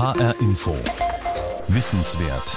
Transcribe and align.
HR 0.00 0.34
Info. 0.40 0.74
Wissenswert. 1.68 2.56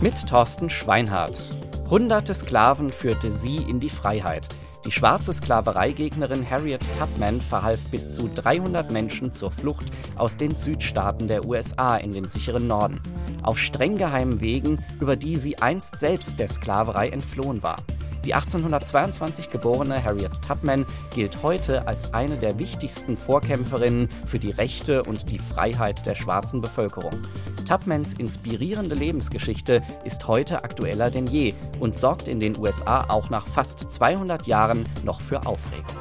Mit 0.00 0.14
Thorsten 0.28 0.70
Schweinhardt. 0.70 1.56
Hunderte 1.90 2.32
Sklaven 2.32 2.90
führte 2.90 3.32
sie 3.32 3.56
in 3.56 3.80
die 3.80 3.90
Freiheit. 3.90 4.46
Die 4.84 4.92
schwarze 4.92 5.32
Sklavereigegnerin 5.32 6.48
Harriet 6.48 6.82
Tubman 6.96 7.40
verhalf 7.40 7.84
bis 7.86 8.12
zu 8.12 8.30
300 8.32 8.92
Menschen 8.92 9.32
zur 9.32 9.50
Flucht 9.50 9.86
aus 10.14 10.36
den 10.36 10.54
Südstaaten 10.54 11.26
der 11.26 11.44
USA 11.44 11.96
in 11.96 12.12
den 12.12 12.28
sicheren 12.28 12.68
Norden. 12.68 13.00
Auf 13.42 13.58
streng 13.58 13.96
geheimen 13.96 14.40
Wegen, 14.40 14.78
über 15.00 15.16
die 15.16 15.38
sie 15.38 15.58
einst 15.58 15.98
selbst 15.98 16.38
der 16.38 16.48
Sklaverei 16.48 17.08
entflohen 17.08 17.64
war. 17.64 17.78
Die 18.24 18.34
1822 18.34 19.48
geborene 19.48 20.04
Harriet 20.04 20.42
Tubman 20.46 20.84
gilt 21.14 21.42
heute 21.42 21.88
als 21.88 22.12
eine 22.12 22.36
der 22.36 22.58
wichtigsten 22.58 23.16
Vorkämpferinnen 23.16 24.10
für 24.26 24.38
die 24.38 24.50
Rechte 24.50 25.02
und 25.04 25.30
die 25.30 25.38
Freiheit 25.38 26.04
der 26.04 26.14
schwarzen 26.14 26.60
Bevölkerung. 26.60 27.22
Tubmans 27.66 28.12
inspirierende 28.12 28.94
Lebensgeschichte 28.94 29.80
ist 30.04 30.28
heute 30.28 30.64
aktueller 30.64 31.10
denn 31.10 31.26
je 31.26 31.54
und 31.78 31.94
sorgt 31.94 32.28
in 32.28 32.40
den 32.40 32.58
USA 32.58 33.06
auch 33.08 33.30
nach 33.30 33.46
fast 33.46 33.90
200 33.90 34.46
Jahren 34.46 34.84
noch 35.02 35.20
für 35.22 35.46
Aufregung. 35.46 35.96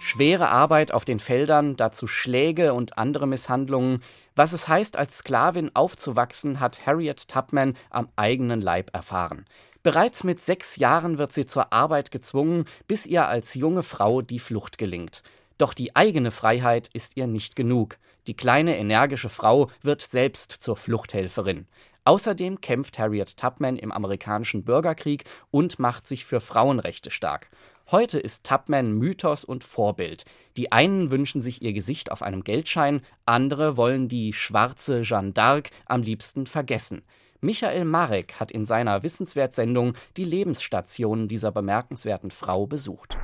Schwere 0.00 0.48
Arbeit 0.48 0.92
auf 0.92 1.04
den 1.04 1.20
Feldern, 1.20 1.76
dazu 1.76 2.06
Schläge 2.06 2.74
und 2.74 2.98
andere 2.98 3.26
Misshandlungen. 3.26 4.02
Was 4.34 4.52
es 4.52 4.68
heißt, 4.68 4.96
als 4.96 5.18
Sklavin 5.18 5.70
aufzuwachsen, 5.74 6.60
hat 6.60 6.86
Harriet 6.86 7.28
Tubman 7.28 7.74
am 7.88 8.08
eigenen 8.16 8.60
Leib 8.60 8.90
erfahren. 8.94 9.46
Bereits 9.82 10.22
mit 10.22 10.40
sechs 10.40 10.76
Jahren 10.76 11.18
wird 11.18 11.32
sie 11.32 11.44
zur 11.44 11.72
Arbeit 11.72 12.12
gezwungen, 12.12 12.66
bis 12.86 13.04
ihr 13.04 13.26
als 13.26 13.54
junge 13.54 13.82
Frau 13.82 14.22
die 14.22 14.38
Flucht 14.38 14.78
gelingt. 14.78 15.22
Doch 15.58 15.74
die 15.74 15.96
eigene 15.96 16.30
Freiheit 16.30 16.88
ist 16.92 17.16
ihr 17.16 17.26
nicht 17.26 17.56
genug. 17.56 17.98
Die 18.28 18.36
kleine 18.36 18.78
energische 18.78 19.28
Frau 19.28 19.70
wird 19.80 20.00
selbst 20.00 20.52
zur 20.52 20.76
Fluchthelferin. 20.76 21.66
Außerdem 22.04 22.60
kämpft 22.60 22.98
Harriet 22.98 23.36
Tubman 23.36 23.76
im 23.76 23.90
amerikanischen 23.90 24.64
Bürgerkrieg 24.64 25.24
und 25.50 25.80
macht 25.80 26.06
sich 26.06 26.24
für 26.24 26.40
Frauenrechte 26.40 27.10
stark. 27.10 27.48
Heute 27.90 28.20
ist 28.20 28.46
Tubman 28.46 28.92
Mythos 28.92 29.44
und 29.44 29.64
Vorbild. 29.64 30.24
Die 30.56 30.70
einen 30.70 31.10
wünschen 31.10 31.40
sich 31.40 31.62
ihr 31.62 31.72
Gesicht 31.72 32.12
auf 32.12 32.22
einem 32.22 32.44
Geldschein, 32.44 33.02
andere 33.26 33.76
wollen 33.76 34.06
die 34.06 34.32
schwarze 34.32 35.02
Jeanne 35.02 35.32
d'Arc 35.32 35.70
am 35.86 36.02
liebsten 36.02 36.46
vergessen. 36.46 37.02
Michael 37.44 37.84
Marek 37.84 38.34
hat 38.38 38.52
in 38.52 38.64
seiner 38.64 39.02
Wissenswertsendung 39.02 39.94
die 40.16 40.22
Lebensstationen 40.22 41.26
dieser 41.26 41.50
bemerkenswerten 41.50 42.30
Frau 42.30 42.68
besucht. 42.68 43.18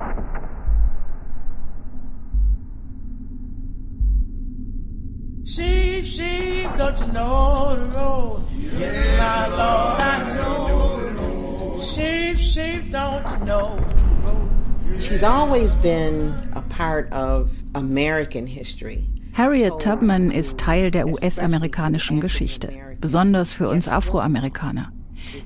Sheep, 5.45 6.05
sheep, 6.05 6.69
don't 6.77 6.99
you 6.99 7.07
know 7.13 7.77
the 7.77 7.97
road? 7.97 8.43
Yes, 8.77 9.17
my 9.17 9.47
Lord, 9.55 10.01
I 10.01 10.33
know. 10.35 11.79
Sheep, 11.79 12.37
sheep, 12.37 12.91
don't 12.91 13.25
you 13.31 13.45
know 13.45 13.77
the 13.77 14.27
road? 14.27 15.01
She's 15.01 15.23
always 15.23 15.75
been 15.75 16.33
a 16.55 16.61
part 16.63 17.09
of 17.13 17.51
American 17.73 18.47
history. 18.47 19.07
Harriet 19.39 19.79
Tubman 19.79 20.31
ist 20.31 20.57
Teil 20.57 20.91
der 20.91 21.07
US-amerikanischen 21.07 22.19
Geschichte, 22.19 22.73
besonders 22.99 23.53
für 23.53 23.69
uns 23.69 23.87
Afroamerikaner. 23.87 24.91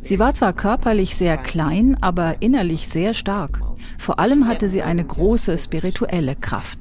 Sie 0.02 0.18
war 0.18 0.34
zwar 0.34 0.54
körperlich 0.54 1.16
sehr 1.16 1.38
klein, 1.38 1.96
aber 2.02 2.42
innerlich 2.42 2.88
sehr 2.88 3.14
stark. 3.14 3.62
Vor 4.00 4.18
allem 4.18 4.48
hatte 4.48 4.68
sie 4.68 4.82
eine 4.82 5.04
große 5.04 5.60
spirituelle 5.60 6.36
Kraft. 6.36 6.80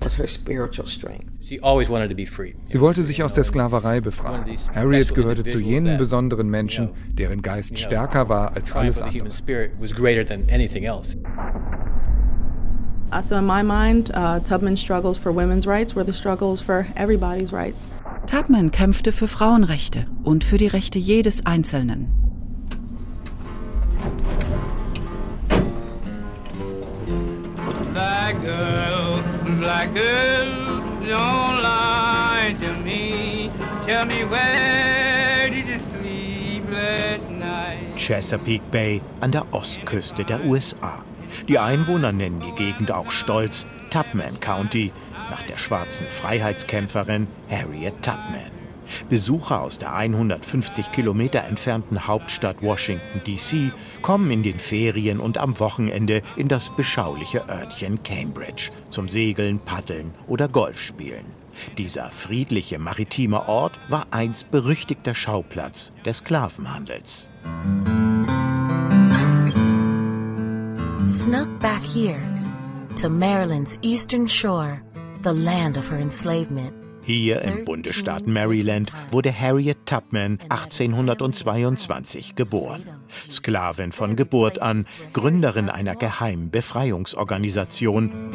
Sie 2.65 2.81
wollte 2.81 3.03
sich 3.03 3.23
aus 3.23 3.35
der 3.35 3.45
Sklaverei 3.45 4.01
befreien. 4.01 4.45
Harriet 4.75 5.15
gehörte 5.15 5.45
zu 5.45 5.59
jenen 5.59 5.99
besonderen 5.99 6.49
Menschen, 6.49 6.89
deren 7.13 7.43
Geist 7.43 7.79
stärker 7.79 8.31
war 8.31 8.55
als 8.55 8.73
alles 8.73 9.03
andere. 9.03 9.29
So 13.21 13.37
in 13.37 13.47
my 13.47 13.63
mind, 13.63 14.11
uh, 14.15 14.41
Tubman's 14.41 14.81
struggles 14.81 15.19
for 15.19 15.31
women's 15.33 15.67
rights 15.67 15.95
were 15.95 16.05
the 16.05 16.13
struggles 16.13 16.61
for 16.61 16.87
everybody's 16.97 17.53
rights. 17.53 17.93
Tubman 18.27 18.71
kämpfte 18.71 19.13
für 19.13 19.29
Frauenrechte 19.29 20.07
und 20.25 20.45
für 20.45 20.57
die 20.57 20.67
Rechte 20.67 20.99
jedes 20.99 21.45
Einzelnen. 21.45 22.09
Black 27.93 28.41
girl, 28.43 29.23
black 29.59 29.93
girl, 29.95 30.81
don't 31.03 31.63
lie 31.63 32.57
to 32.61 32.73
me. 32.83 33.51
Tell 33.87 34.07
me 34.07 34.25
where 34.25 35.51
did 35.51 35.67
you 35.69 35.79
sleep 35.99 36.65
last 36.71 37.29
night? 37.31 37.97
Chesapeake 37.97 38.69
Bay 38.71 39.01
an 39.21 39.33
der 39.33 39.45
Ostküste 39.53 40.25
der 40.25 40.45
USA. 40.45 41.05
Die 41.49 41.59
Einwohner 41.59 42.13
nennen 42.13 42.41
die 42.41 42.53
Gegend 42.53 42.91
auch 42.91 43.11
stolz 43.11 43.67
Tubman 43.91 44.41
County 44.41 44.93
nach 45.31 45.43
der 45.43 45.57
schwarzen 45.57 46.07
Freiheitskämpferin 46.09 47.27
Harriet 47.51 47.95
Tubman. 48.03 48.63
Besucher 49.09 49.61
aus 49.63 49.79
der 49.79 49.95
150 49.95 50.93
Kilometer 50.93 51.45
entfernten 51.45 52.07
Hauptstadt 52.07 52.63
Washington, 52.63 53.23
D.C. 53.27 53.73
kommen 54.03 54.31
in 54.31 54.43
den 54.43 54.59
Ferien 54.59 55.21
und 55.21 55.39
am 55.39 55.59
Wochenende 55.59 56.23
in 56.37 56.49
das 56.49 56.75
beschauliche 56.75 57.49
Örtchen 57.49 58.03
Cambridge 58.03 58.71
zum 58.91 59.09
Segeln, 59.09 59.61
Paddeln 59.61 60.13
oder 60.27 60.49
Golfspielen. 60.49 61.25
Dieser 61.79 62.11
friedliche 62.11 62.79
maritime 62.79 63.49
Ort 63.49 63.79
war 63.89 64.07
einst 64.11 64.51
berüchtigter 64.51 65.15
Schauplatz 65.15 65.93
des 66.05 66.19
Sklavenhandels. 66.19 67.31
Snuck 71.13 71.47
back 71.61 71.83
here 71.83 72.23
to 72.97 73.11
Maryland's 73.11 73.79
eastern 73.83 74.27
shore, 74.27 74.81
the 75.23 75.33
land 75.33 75.77
of 75.77 75.87
her 75.91 75.99
enslavement. 75.99 76.73
Hier 77.03 77.43
im 77.43 77.67
Bundesstaat 77.67 78.27
Maryland 78.27 78.91
wurde 79.11 79.31
Harriet 79.31 79.85
Tubman 79.85 80.39
1822 80.49 82.35
geboren. 82.35 82.85
Sklavin 83.31 83.93
von 83.93 84.17
Geburt 84.17 84.63
an, 84.63 84.87
Gründerin 85.13 85.69
einer 85.69 85.97
geheimen 85.97 86.51
Befreiungsorganisation. 86.51 88.33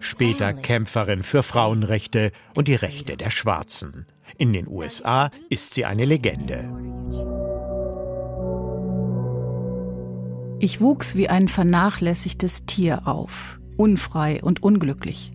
Später 0.00 0.52
Kämpferin 0.52 1.22
für 1.22 1.42
Frauenrechte 1.42 2.30
und 2.54 2.68
die 2.68 2.74
Rechte 2.74 3.16
der 3.16 3.30
Schwarzen. 3.30 4.04
In 4.36 4.52
den 4.52 4.68
USA 4.68 5.30
ist 5.48 5.72
sie 5.72 5.86
eine 5.86 6.04
Legende. 6.04 6.68
Ich 10.60 10.80
wuchs 10.80 11.14
wie 11.14 11.28
ein 11.28 11.46
vernachlässigtes 11.46 12.66
Tier 12.66 13.06
auf, 13.06 13.60
unfrei 13.76 14.42
und 14.42 14.60
unglücklich. 14.60 15.32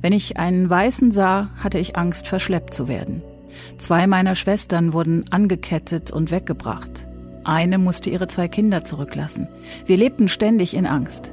Wenn 0.00 0.12
ich 0.12 0.36
einen 0.36 0.70
Weißen 0.70 1.10
sah, 1.10 1.50
hatte 1.56 1.80
ich 1.80 1.96
Angst, 1.96 2.28
verschleppt 2.28 2.72
zu 2.72 2.86
werden. 2.86 3.22
Zwei 3.78 4.06
meiner 4.06 4.36
Schwestern 4.36 4.92
wurden 4.92 5.24
angekettet 5.32 6.12
und 6.12 6.30
weggebracht. 6.30 7.04
Eine 7.42 7.78
musste 7.78 8.10
ihre 8.10 8.28
zwei 8.28 8.46
Kinder 8.46 8.84
zurücklassen. 8.84 9.48
Wir 9.86 9.96
lebten 9.96 10.28
ständig 10.28 10.74
in 10.74 10.86
Angst. 10.86 11.32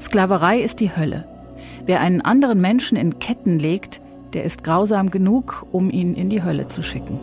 Sklaverei 0.00 0.58
ist 0.58 0.80
die 0.80 0.96
Hölle. 0.96 1.28
Wer 1.86 2.00
einen 2.00 2.22
anderen 2.22 2.60
Menschen 2.60 2.96
in 2.96 3.20
Ketten 3.20 3.60
legt, 3.60 4.00
der 4.32 4.42
ist 4.42 4.64
grausam 4.64 5.12
genug, 5.12 5.64
um 5.70 5.90
ihn 5.90 6.14
in 6.14 6.28
die 6.28 6.42
Hölle 6.42 6.66
zu 6.66 6.82
schicken. 6.82 7.20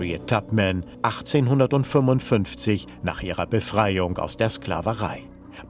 Harriet 0.00 0.26
Tubman 0.28 0.82
1855 1.02 2.86
nach 3.02 3.20
ihrer 3.20 3.46
Befreiung 3.46 4.16
aus 4.16 4.38
der 4.38 4.48
Sklaverei. 4.48 5.24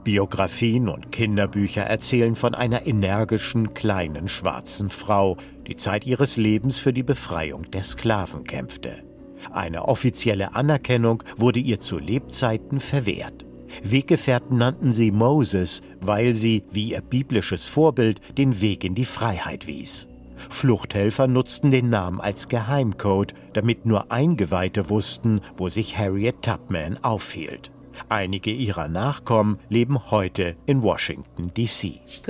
Biografien 0.05 0.87
und 0.87 1.11
Kinderbücher 1.11 1.81
erzählen 1.81 2.35
von 2.35 2.55
einer 2.55 2.87
energischen, 2.87 3.73
kleinen, 3.73 4.29
schwarzen 4.29 4.89
Frau, 4.89 5.35
die 5.67 5.75
Zeit 5.75 6.05
ihres 6.05 6.37
Lebens 6.37 6.79
für 6.79 6.93
die 6.93 7.03
Befreiung 7.03 7.69
der 7.71 7.83
Sklaven 7.83 8.45
kämpfte. 8.45 9.03
Eine 9.51 9.89
offizielle 9.89 10.55
Anerkennung 10.55 11.23
wurde 11.35 11.59
ihr 11.59 11.81
zu 11.81 11.99
Lebzeiten 11.99 12.79
verwehrt. 12.79 13.45
Weggefährten 13.83 14.57
nannten 14.57 14.93
sie 14.93 15.11
Moses, 15.11 15.81
weil 15.99 16.35
sie, 16.35 16.63
wie 16.71 16.91
ihr 16.91 17.01
biblisches 17.01 17.65
Vorbild, 17.65 18.21
den 18.37 18.61
Weg 18.61 18.85
in 18.85 18.95
die 18.95 19.03
Freiheit 19.03 19.67
wies. 19.67 20.07
Fluchthelfer 20.53 21.27
nutzten 21.27 21.71
den 21.71 21.89
Namen 21.89 22.21
als 22.21 22.47
Geheimcode, 22.47 23.33
damit 23.53 23.85
nur 23.85 24.11
Eingeweihte 24.11 24.89
wussten, 24.89 25.41
wo 25.57 25.69
sich 25.69 25.97
Harriet 25.97 26.41
Tubman 26.41 26.97
aufhielt. 27.03 27.71
Einige 28.09 28.51
ihrer 28.51 28.87
Nachkommen 28.87 29.59
leben 29.69 30.11
heute 30.11 30.55
in 30.65 30.81
Washington, 30.81 31.53
D.C. 31.53 31.99
Sie 32.05 32.21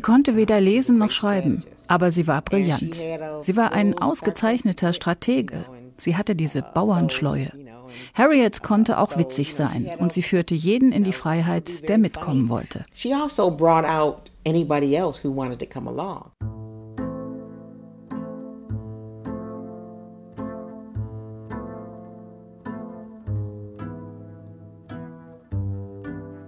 konnte 0.00 0.36
weder 0.36 0.60
lesen 0.60 0.98
noch 0.98 1.10
schreiben, 1.10 1.64
aber 1.88 2.10
sie 2.10 2.26
war 2.26 2.42
brillant. 2.42 3.00
Sie 3.42 3.56
war 3.56 3.72
ein 3.72 3.98
ausgezeichneter 3.98 4.92
Stratege. 4.92 5.64
Sie 5.98 6.16
hatte 6.16 6.34
diese 6.34 6.62
Bauernschleue. 6.62 7.52
Harriet 8.14 8.62
konnte 8.62 8.98
auch 8.98 9.18
witzig 9.18 9.54
sein 9.54 9.90
und 9.98 10.12
sie 10.12 10.22
führte 10.22 10.54
jeden 10.54 10.92
in 10.92 11.04
die 11.04 11.12
Freiheit, 11.12 11.88
der 11.88 11.98
mitkommen 11.98 12.48
wollte. 12.48 12.84
She 12.94 13.12
also 13.12 13.50
brought 13.50 13.84
out 13.84 14.31
anybody 14.44 14.96
else 14.96 15.18
who 15.18 15.30
wanted 15.30 15.58
to 15.60 15.66
come 15.66 15.86
along. 15.88 16.32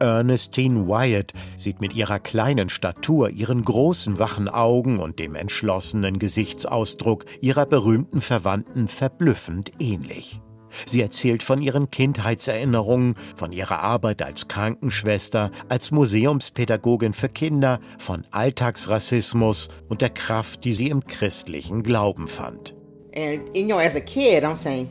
Ernestine 0.05 0.87
Wyatt 0.87 1.33
sieht 1.57 1.81
mit 1.81 1.95
ihrer 1.95 2.19
kleinen 2.19 2.69
Statur, 2.69 3.31
ihren 3.31 3.65
großen 3.65 4.19
wachen 4.19 4.51
Augen 4.51 4.99
und 4.99 5.19
dem 5.19 5.35
entschlossenen 5.35 6.19
Gesichtsausdruck 6.19 7.25
ihrer 7.41 7.65
berühmten 7.65 8.21
Verwandten 8.21 8.87
verblüffend 8.87 9.73
ähnlich. 9.79 10.43
Sie 10.87 11.01
erzählt 11.01 11.43
von 11.43 11.61
ihren 11.63 11.91
Kindheitserinnerungen, 11.91 13.15
von 13.37 13.53
ihrer 13.53 13.81
Arbeit 13.81 14.23
als 14.23 14.49
Krankenschwester, 14.49 15.51
als 15.69 15.91
Museumspädagogin 15.91 17.13
für 17.13 17.29
Kinder, 17.29 17.81
von 17.99 18.25
Alltagsrassismus 18.31 19.69
und 19.89 20.01
der 20.01 20.11
Kraft, 20.11 20.65
die 20.65 20.75
sie 20.75 20.89
im 20.89 21.05
christlichen 21.05 21.83
Glauben 21.83 22.29
fand. 22.29 22.75
And 23.17 23.57
you 23.57 23.65
know, 23.65 23.79
as 23.79 23.95
a 23.95 24.01
kid, 24.01 24.43
I'm 24.43 24.57
saying, 24.57 24.89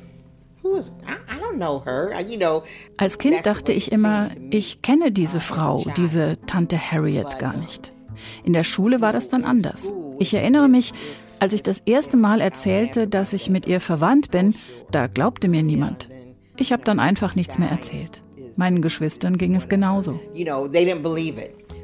als 2.97 3.17
Kind 3.17 3.45
dachte 3.45 3.73
ich 3.73 3.91
immer, 3.91 4.29
ich 4.49 4.81
kenne 4.81 5.11
diese 5.11 5.39
Frau, 5.39 5.83
diese 5.97 6.37
Tante 6.47 6.77
Harriet 6.79 7.37
gar 7.39 7.57
nicht. 7.57 7.91
In 8.43 8.53
der 8.53 8.63
Schule 8.63 9.01
war 9.01 9.11
das 9.11 9.29
dann 9.29 9.43
anders. 9.43 9.93
Ich 10.19 10.33
erinnere 10.33 10.69
mich, 10.69 10.93
als 11.43 11.51
ich 11.51 11.61
das 11.61 11.81
erste 11.85 12.15
Mal 12.15 12.39
erzählte, 12.39 13.05
dass 13.05 13.33
ich 13.33 13.49
mit 13.49 13.67
ihr 13.67 13.81
verwandt 13.81 14.31
bin, 14.31 14.55
da 14.91 15.07
glaubte 15.07 15.49
mir 15.49 15.61
niemand. 15.61 16.07
Ich 16.55 16.71
habe 16.71 16.85
dann 16.85 17.01
einfach 17.01 17.35
nichts 17.35 17.57
mehr 17.57 17.67
erzählt. 17.67 18.23
Meinen 18.55 18.81
Geschwistern 18.81 19.37
ging 19.37 19.53
es 19.53 19.67
genauso. 19.67 20.17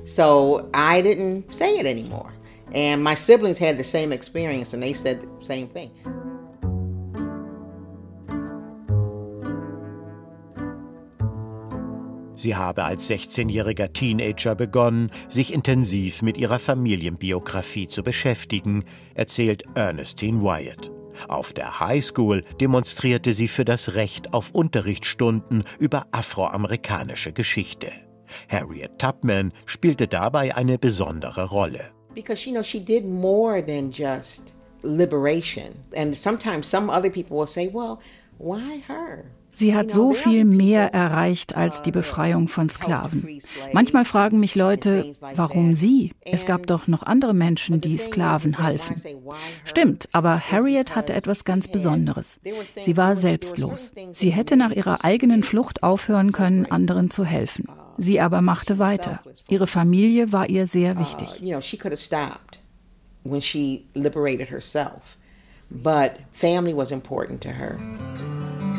So 0.06 0.62
I 0.74 1.02
didn't 1.02 1.44
say 1.52 1.78
it 1.78 1.86
anymore. 1.86 2.30
And 2.74 3.04
my 3.04 3.16
siblings 3.18 3.60
had 3.60 3.78
the 3.78 3.84
same 3.84 4.14
experience 4.14 4.74
and 4.74 4.82
they 4.82 4.94
said 4.94 5.20
the 5.42 5.46
same 5.46 5.68
thing. 5.68 5.92
Sie 12.40 12.56
habe 12.56 12.86
als 12.86 13.10
16-jähriger 13.10 13.92
Teenager 13.92 14.56
begonnen, 14.56 15.12
sich 15.28 15.54
intensiv 15.54 16.22
mit 16.22 16.38
ihrer 16.38 16.58
Familienbiografie 16.58 17.90
zu 17.90 18.02
beschäftigen, 18.02 18.86
erzählt 19.14 19.64
Ernestine 19.76 20.42
Wyatt. 20.42 20.90
Auf 21.28 21.52
der 21.52 21.82
High 21.82 22.02
School 22.02 22.46
demonstrierte 22.62 23.34
sie 23.34 23.50
für 23.50 23.66
das 23.66 23.96
Recht 23.96 24.34
auf 24.34 24.52
Unterrichtsstunden 24.52 25.66
über 25.80 26.08
afroamerikanische 26.12 27.34
Geschichte. 27.34 27.92
Harriet 28.48 28.98
Tubman 28.98 29.52
spielte 29.66 30.08
dabei 30.08 30.56
eine 30.56 30.78
besondere 30.78 31.44
Rolle. 31.44 31.92
Because 32.16 32.48
you 32.48 32.54
know 32.54 32.64
she 32.64 32.80
did 32.80 33.06
more 33.06 33.62
than 33.62 33.92
just 33.92 34.56
liberation 34.82 35.74
and 35.94 36.16
sometimes 36.16 36.70
some 36.70 36.90
other 36.90 37.10
people 37.10 37.38
will 37.38 37.48
say, 37.48 37.70
well, 37.74 38.00
why 38.38 38.82
her? 38.88 39.26
Sie 39.60 39.76
hat 39.76 39.92
so 39.92 40.14
viel 40.14 40.46
mehr 40.46 40.94
erreicht 40.94 41.58
als 41.58 41.82
die 41.82 41.92
Befreiung 41.92 42.48
von 42.48 42.70
Sklaven. 42.70 43.40
Manchmal 43.74 44.06
fragen 44.06 44.40
mich 44.40 44.56
Leute, 44.56 45.12
warum 45.36 45.74
sie? 45.74 46.14
Es 46.22 46.46
gab 46.46 46.66
doch 46.66 46.88
noch 46.88 47.04
andere 47.04 47.34
Menschen, 47.34 47.82
die 47.82 47.98
Sklaven 47.98 48.60
halfen. 48.60 48.96
Stimmt, 49.66 50.08
aber 50.14 50.40
Harriet 50.40 50.96
hatte 50.96 51.12
etwas 51.12 51.44
ganz 51.44 51.68
Besonderes. 51.68 52.40
Sie 52.82 52.96
war 52.96 53.18
selbstlos. 53.18 53.92
Sie 54.14 54.30
hätte 54.30 54.56
nach 54.56 54.72
ihrer 54.72 55.04
eigenen 55.04 55.44
Flucht 55.44 55.84
aufhören 55.84 56.32
können, 56.32 56.66
anderen 56.66 57.12
zu 57.12 57.26
helfen. 57.26 57.66
Sie 57.98 58.22
aber 58.22 58.40
machte 58.40 58.80
weiter. 58.80 59.20
Ihre 59.50 59.68
Familie 59.68 60.32
war 60.32 60.50
ihr 60.50 60.68
sehr 60.68 60.98
wichtig. 60.98 61.44
when 63.24 63.42
she 63.42 63.86
liberated 63.96 64.48
herself. 64.48 65.18
But 65.70 66.20
family 66.32 66.74
was 66.74 66.90
important 66.90 67.42
to 67.42 67.52
her. 67.52 67.78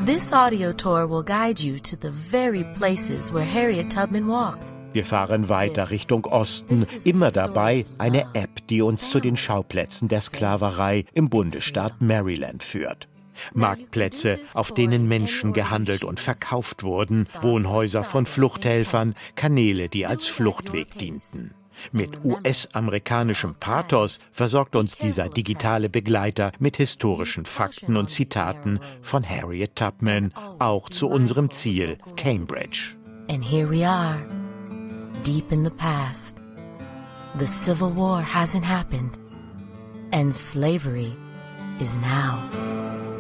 This 0.06 0.32
audio 0.32 0.73
tour 0.73 1.06
will 1.06 1.23
guide 1.23 1.61
you 1.61 1.79
to 1.81 1.94
the 1.94 2.11
very 2.11 2.64
places 2.79 3.31
where 3.32 3.44
Harriet 3.44 3.91
Tubman 3.91 4.26
walked. 4.29 4.73
Wir 4.94 5.05
fahren 5.05 5.50
weiter 5.50 5.91
Richtung 5.91 6.25
Osten, 6.25 6.87
immer 7.05 7.31
dabei 7.31 7.85
eine 7.99 8.26
App, 8.32 8.67
die 8.69 8.81
uns 8.81 9.11
zu 9.11 9.20
den 9.20 9.37
Schauplätzen 9.37 10.08
der 10.08 10.23
Sklaverei 10.23 11.05
im 11.12 11.29
Bundesstaat 11.29 12.00
Maryland 12.00 12.62
führt. 12.62 13.08
Marktplätze, 13.52 14.38
auf 14.55 14.73
denen 14.73 15.06
Menschen 15.06 15.52
gehandelt 15.52 16.03
und 16.03 16.19
verkauft 16.19 16.82
wurden, 16.82 17.26
Wohnhäuser 17.43 18.03
von 18.03 18.25
Fluchthelfern, 18.25 19.14
Kanäle, 19.37 19.91
die 19.91 20.06
als 20.06 20.26
Fluchtweg 20.29 20.99
dienten. 20.99 21.55
Mit 21.93 22.25
US-amerikanischem 22.25 23.55
Pathos 23.55 24.21
versorgt 24.32 24.77
uns 24.77 24.97
dieser 24.97 25.29
digitale 25.29 25.88
Begleiter 25.88 26.53
mit 26.59 26.77
historischen 26.77 27.44
Fakten 27.44 27.97
und 27.97 28.11
Zitaten 28.11 28.81
von 29.03 29.29
Harriet 29.29 29.77
Tubman, 29.77 30.32
auch 30.59 30.88
zu 30.88 31.09
unserem 31.09 31.50
Ziel, 31.50 31.99
Cambridge. 32.17 32.97
And 33.29 33.44
here 33.44 33.71
we 33.71 33.87
are, 33.87 34.21
deep 35.25 35.53
in 35.53 35.65
the 35.65 35.71
past. 35.71 36.37
The 37.38 37.47
Civil 37.47 37.94
War 37.94 38.23
hasn't 38.23 38.65
happened, 38.65 39.19
and 40.11 40.35
slavery 40.35 41.12
is 41.79 41.94
now. 41.97 42.43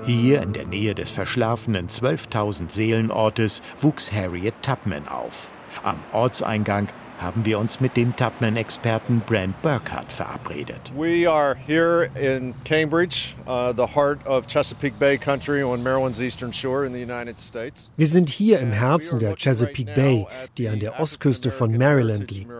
Hier 0.04 0.42
in 0.42 0.52
der 0.52 0.66
Nähe 0.66 0.94
des 0.94 1.10
verschlafenen 1.10 1.88
12.000 1.88 2.70
Seelenortes 2.70 3.62
wuchs 3.78 4.10
Harriet 4.10 4.54
Tubman 4.62 5.06
auf. 5.06 5.50
Am 5.84 5.96
Ortseingang 6.12 6.88
haben 7.20 7.44
wir 7.44 7.58
uns 7.58 7.80
mit 7.80 7.96
dem 7.96 8.16
Tubman-Experten 8.16 9.20
Brent 9.26 9.60
Burkhardt 9.62 10.10
verabredet. 10.10 10.92
We 10.96 11.30
are 11.30 11.54
here 11.66 12.10
in 12.20 12.54
Cambridge, 12.64 13.34
uh, 13.46 13.72
the 13.76 13.86
heart 13.94 14.18
of 14.26 14.46
Chesapeake 14.46 14.98
Bay 14.98 15.18
Country 15.18 15.62
on 15.62 15.82
Maryland's 15.82 16.20
eastern 16.20 16.52
shore 16.52 16.86
in 16.86 16.92
the 16.92 17.00
United 17.00 17.38
States. 17.38 17.90
Wir 17.96 18.06
sind 18.06 18.30
hier 18.30 18.60
im 18.60 18.72
Herzen 18.72 19.18
der 19.18 19.36
Chesapeake 19.36 19.94
Bay, 19.94 20.26
die 20.56 20.68
an 20.68 20.80
der 20.80 20.98
Ostküste 20.98 21.50
von 21.50 21.76
Maryland 21.76 22.30
liegt. 22.30 22.50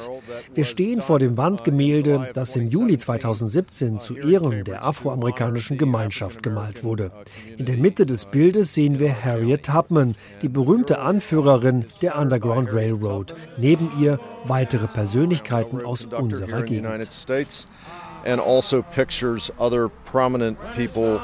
Wir 0.54 0.64
stehen 0.64 1.00
vor 1.00 1.18
dem 1.18 1.36
Wandgemälde, 1.36 2.30
das 2.34 2.56
im 2.56 2.66
Juli 2.66 2.98
2017 2.98 3.98
zu 3.98 4.16
Ehren 4.16 4.64
der 4.64 4.84
afroamerikanischen 4.84 5.78
Gemeinschaft 5.78 6.42
gemalt 6.42 6.84
wurde. 6.84 7.12
In 7.56 7.66
der 7.66 7.76
Mitte 7.76 8.06
des 8.06 8.26
Bildes 8.26 8.74
sehen 8.74 8.98
wir 8.98 9.24
Harriet 9.24 9.66
Tubman, 9.66 10.14
die 10.42 10.48
berühmte 10.48 11.00
Anführerin 11.00 11.86
der 12.02 12.18
Underground 12.18 12.72
Railroad. 12.72 13.34
Neben 13.56 13.90
ihr 14.00 14.18
weitere 14.44 14.87
Persönlichkeiten 14.87 15.84
aus 15.84 16.06
unserer 16.06 16.62
Gegend. 16.62 16.88
And 18.23 18.38
also 18.38 18.82
pictures 18.82 19.50
other 19.59 19.88
prominent 19.88 20.59
people 20.76 21.18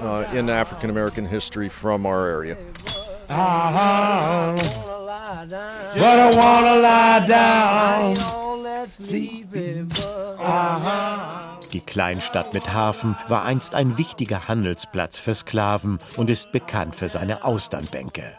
uh, 0.00 0.24
in 0.32 0.48
African 0.48 0.90
American 0.90 1.26
history 1.26 1.68
from 1.68 2.06
our 2.06 2.28
area. 2.28 2.56
Uh-huh. 3.28 4.54
But 5.48 6.02
I 6.02 6.36
wanna 6.36 6.76
lie 6.76 7.26
down. 7.26 8.46
Die 11.72 11.80
Kleinstadt 11.80 12.54
mit 12.54 12.72
Hafen 12.72 13.16
war 13.28 13.44
einst 13.44 13.74
ein 13.74 13.98
wichtiger 13.98 14.48
Handelsplatz 14.48 15.18
für 15.18 15.34
Sklaven 15.34 15.98
und 16.16 16.30
ist 16.30 16.52
bekannt 16.52 16.96
für 16.96 17.08
seine 17.08 17.44
Austernbänke. 17.44 18.32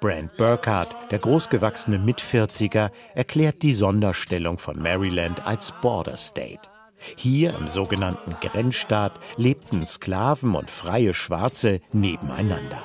Brent 0.00 0.34
Burkhardt, 0.38 0.96
der 1.10 1.18
großgewachsene 1.18 1.98
Mitvierziger, 1.98 2.90
erklärt 3.14 3.60
die 3.60 3.74
Sonderstellung 3.74 4.56
von 4.56 4.80
Maryland 4.80 5.46
als 5.46 5.74
Border 5.82 6.16
State. 6.16 6.62
Hier 7.16 7.54
im 7.54 7.68
sogenannten 7.68 8.34
Grenzstaat 8.40 9.12
lebten 9.36 9.86
Sklaven 9.86 10.54
und 10.54 10.70
freie 10.70 11.12
Schwarze 11.12 11.80
nebeneinander. 11.92 12.82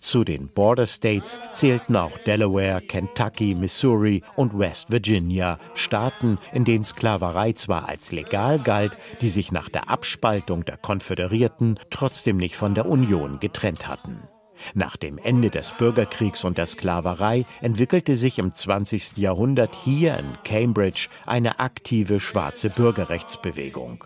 Zu 0.00 0.24
den 0.24 0.48
Border 0.48 0.86
States 0.86 1.40
zählten 1.52 1.96
auch 1.96 2.16
Delaware, 2.18 2.82
Kentucky, 2.82 3.54
Missouri 3.54 4.22
und 4.36 4.58
West 4.58 4.90
Virginia, 4.90 5.58
Staaten, 5.74 6.38
in 6.52 6.64
denen 6.64 6.84
Sklaverei 6.84 7.52
zwar 7.52 7.88
als 7.88 8.10
legal 8.12 8.58
galt, 8.58 8.98
die 9.20 9.30
sich 9.30 9.52
nach 9.52 9.68
der 9.68 9.88
Abspaltung 9.88 10.64
der 10.64 10.76
Konföderierten 10.76 11.78
trotzdem 11.90 12.36
nicht 12.36 12.56
von 12.56 12.74
der 12.74 12.86
Union 12.86 13.38
getrennt 13.38 13.86
hatten. 13.86 14.28
Nach 14.74 14.96
dem 14.96 15.18
Ende 15.18 15.50
des 15.50 15.72
Bürgerkriegs 15.72 16.44
und 16.44 16.58
der 16.58 16.66
Sklaverei 16.66 17.44
entwickelte 17.60 18.16
sich 18.16 18.38
im 18.38 18.54
20. 18.54 19.16
Jahrhundert 19.16 19.74
hier 19.84 20.18
in 20.18 20.38
Cambridge 20.44 21.08
eine 21.26 21.60
aktive 21.60 22.20
schwarze 22.20 22.70
Bürgerrechtsbewegung. 22.70 24.04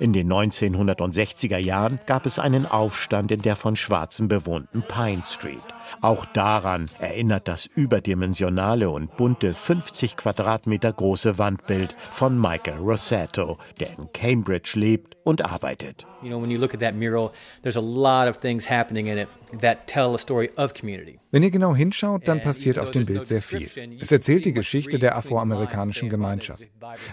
In 0.00 0.12
den 0.12 0.32
1960er 0.32 1.58
Jahren 1.58 2.00
gab 2.06 2.26
es 2.26 2.38
einen 2.38 2.66
Aufstand 2.66 3.30
in 3.30 3.42
der 3.42 3.56
von 3.56 3.76
Schwarzen 3.76 4.28
bewohnten 4.28 4.82
Pine 4.82 5.22
Street. 5.22 5.62
Auch 6.00 6.24
daran 6.26 6.90
erinnert 6.98 7.48
das 7.48 7.66
überdimensionale 7.66 8.90
und 8.90 9.16
bunte 9.16 9.54
50 9.54 10.16
Quadratmeter 10.16 10.92
große 10.92 11.38
Wandbild 11.38 11.94
von 12.10 12.40
Michael 12.40 12.78
Rossetto, 12.78 13.58
der 13.78 13.98
in 13.98 14.12
Cambridge 14.12 14.72
lebt 14.74 15.13
und 15.24 15.44
arbeitet. 15.44 16.06
You 16.22 16.28
know, 16.28 16.40
when 16.40 16.50
you 16.50 16.58
look 16.58 16.74
at 16.74 16.80
that 16.80 16.94
mural, 16.94 17.32
there's 17.62 17.76
a 17.76 17.80
lot 17.80 18.28
of 18.28 18.38
things 18.38 18.68
happening 18.70 19.06
in 19.06 19.18
it 19.18 19.28
that 19.60 19.86
tell 19.86 20.14
a 20.14 20.18
story 20.18 20.50
of 20.56 20.74
community. 20.74 21.18
Wenn 21.30 21.42
ihr 21.42 21.50
genau 21.50 21.74
hinschaut, 21.74 22.28
dann 22.28 22.40
passiert 22.40 22.78
auf 22.78 22.90
dem 22.90 23.06
Bild 23.06 23.26
sehr 23.26 23.42
viel. 23.42 23.68
Es 24.00 24.12
erzählt 24.12 24.44
die 24.44 24.52
Geschichte 24.52 24.98
der 24.98 25.16
afroamerikanischen 25.16 26.08
Gemeinschaft. 26.08 26.62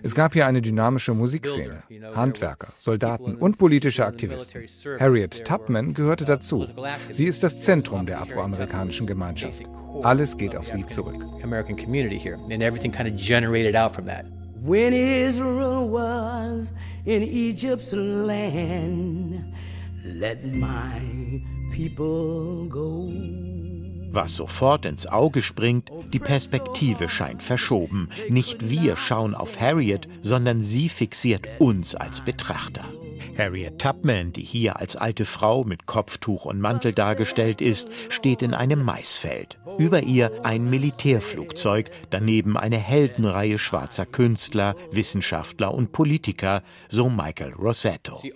Es 0.04 0.14
gab 0.14 0.34
hier 0.34 0.46
eine 0.46 0.62
dynamische 0.62 1.14
Musikszene, 1.14 1.84
Handwerker, 2.14 2.74
Soldaten 2.78 3.36
und 3.36 3.58
politische 3.58 4.06
Aktivisten. 4.06 4.66
Harriet 5.00 5.46
Tubman 5.46 5.94
gehörte 5.94 6.26
dazu. 6.26 6.68
Sie 7.10 7.26
ist 7.26 7.44
das 7.44 7.62
Zentrum 7.62 8.06
der 8.06 8.22
afroamerikanischen 8.22 9.08
Gemeinschaft. 9.08 9.64
Alles 10.04 10.38
geht 10.38 10.56
auf 10.56 10.68
sie 10.68 10.86
zurück. 10.86 11.26
When 14.64 14.94
Israel 14.94 15.90
was 15.90 16.72
in 17.06 17.24
Egypt's 17.24 17.92
land, 17.94 19.54
let 20.06 20.46
my 20.46 21.42
people 21.74 22.68
go. 22.70 23.12
Was 24.14 24.36
sofort 24.36 24.86
ins 24.86 25.08
Auge 25.08 25.42
springt, 25.42 25.90
die 26.12 26.20
Perspektive 26.20 27.08
scheint 27.08 27.42
verschoben. 27.42 28.10
Nicht 28.30 28.70
wir 28.70 28.98
schauen 28.98 29.34
auf 29.34 29.60
Harriet, 29.60 30.08
sondern 30.22 30.62
sie 30.62 30.90
fixiert 30.90 31.48
uns 31.60 31.96
als 31.96 32.20
Betrachter. 32.20 32.84
Harriet 33.38 33.80
Tubman, 33.80 34.32
die 34.34 34.44
hier 34.44 34.80
als 34.80 34.96
alte 34.96 35.26
Frau 35.26 35.64
mit 35.64 35.86
Kopftuch 35.86 36.46
und 36.46 36.60
Mantel 36.60 36.94
dargestellt 36.94 37.62
ist, 37.62 37.88
steht 38.10 38.42
in 38.42 38.54
einem 38.54 38.84
Maisfeld. 38.84 39.58
Über 39.78 40.04
ihr 40.04 40.32
ein 40.44 40.70
Militärflugzeug, 40.70 41.90
daneben 42.10 42.58
eine 42.58 42.78
Heldenreihe 42.78 43.58
schwarzer 43.58 44.06
Künstler, 44.06 44.76
Wissenschaftler 44.92 45.74
und 45.74 45.92
Politiker, 45.92 46.64
so 46.90 47.10
Michael 47.10 47.54
Rossetto. 47.54 48.18
Sie 48.18 48.34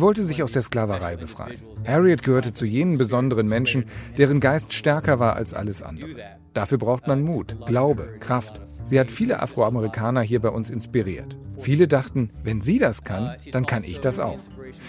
wollte 0.00 0.22
sich 0.24 0.42
aus 0.42 0.52
der 0.52 0.62
Sklaverei 0.62 1.16
befreien. 1.16 1.62
Harriet 1.86 2.22
gehörte 2.22 2.52
zu 2.52 2.66
jenen 2.66 2.98
besonderen 2.98 3.46
Menschen, 3.46 3.86
deren 4.16 4.40
Geist 4.40 4.72
stärker 4.72 5.18
war 5.18 5.36
als 5.36 5.54
alles 5.54 5.82
andere. 5.82 6.38
Dafür 6.54 6.78
braucht 6.78 7.06
man 7.06 7.22
Mut, 7.22 7.56
Glaube, 7.66 8.16
Kraft. 8.20 8.60
Sie 8.82 8.98
hat 8.98 9.10
viele 9.10 9.40
Afroamerikaner 9.40 10.22
hier 10.22 10.40
bei 10.40 10.50
uns 10.50 10.70
inspiriert. 10.70 11.36
Viele 11.58 11.88
dachten, 11.88 12.30
wenn 12.44 12.60
sie 12.60 12.78
das 12.78 13.04
kann, 13.04 13.36
dann 13.52 13.66
kann 13.66 13.84
ich 13.84 14.00
das 14.00 14.20
auch. 14.20 14.38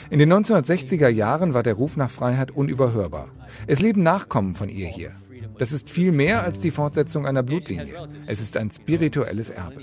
In 0.10 0.20
den 0.20 0.32
1960er 0.32 1.10
Jahren 1.10 1.54
war 1.54 1.64
der 1.64 1.74
Ruf 1.74 1.98
nach 1.98 2.12
Freiheit 2.12 2.52
unüberhörbar. 2.52 3.30
Es 3.68 3.82
leben 3.82 4.04
Nachkommen 4.04 4.56
von 4.56 4.70
ihr 4.70 4.88
hier. 4.88 5.12
Das 5.58 5.72
ist 5.74 5.90
viel 5.90 6.12
mehr 6.12 6.44
als 6.44 6.60
die 6.60 6.72
Fortsetzung 6.72 7.26
einer 7.26 7.44
Blutlinie. 7.44 8.08
Es 8.28 8.40
ist 8.40 8.56
ein 8.56 8.72
spirituelles 8.72 9.50
Erbe. 9.50 9.82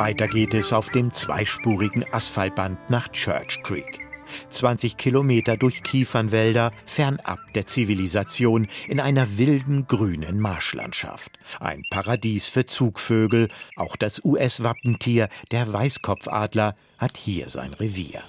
Weiter 0.00 0.28
geht 0.28 0.54
es 0.54 0.72
auf 0.72 0.88
dem 0.88 1.12
zweispurigen 1.12 2.06
Asphaltband 2.10 2.88
nach 2.88 3.08
Church 3.08 3.62
Creek. 3.62 4.00
20 4.48 4.96
Kilometer 4.96 5.58
durch 5.58 5.82
Kiefernwälder, 5.82 6.72
fernab 6.86 7.38
der 7.54 7.66
Zivilisation, 7.66 8.66
in 8.88 8.98
einer 8.98 9.36
wilden 9.36 9.86
grünen 9.86 10.40
Marschlandschaft. 10.40 11.38
Ein 11.60 11.82
Paradies 11.90 12.48
für 12.48 12.64
Zugvögel, 12.64 13.50
auch 13.76 13.94
das 13.94 14.24
US-Wappentier, 14.24 15.28
der 15.50 15.70
Weißkopfadler, 15.70 16.76
hat 16.96 17.18
hier 17.18 17.50
sein 17.50 17.74
Revier. 17.74 18.22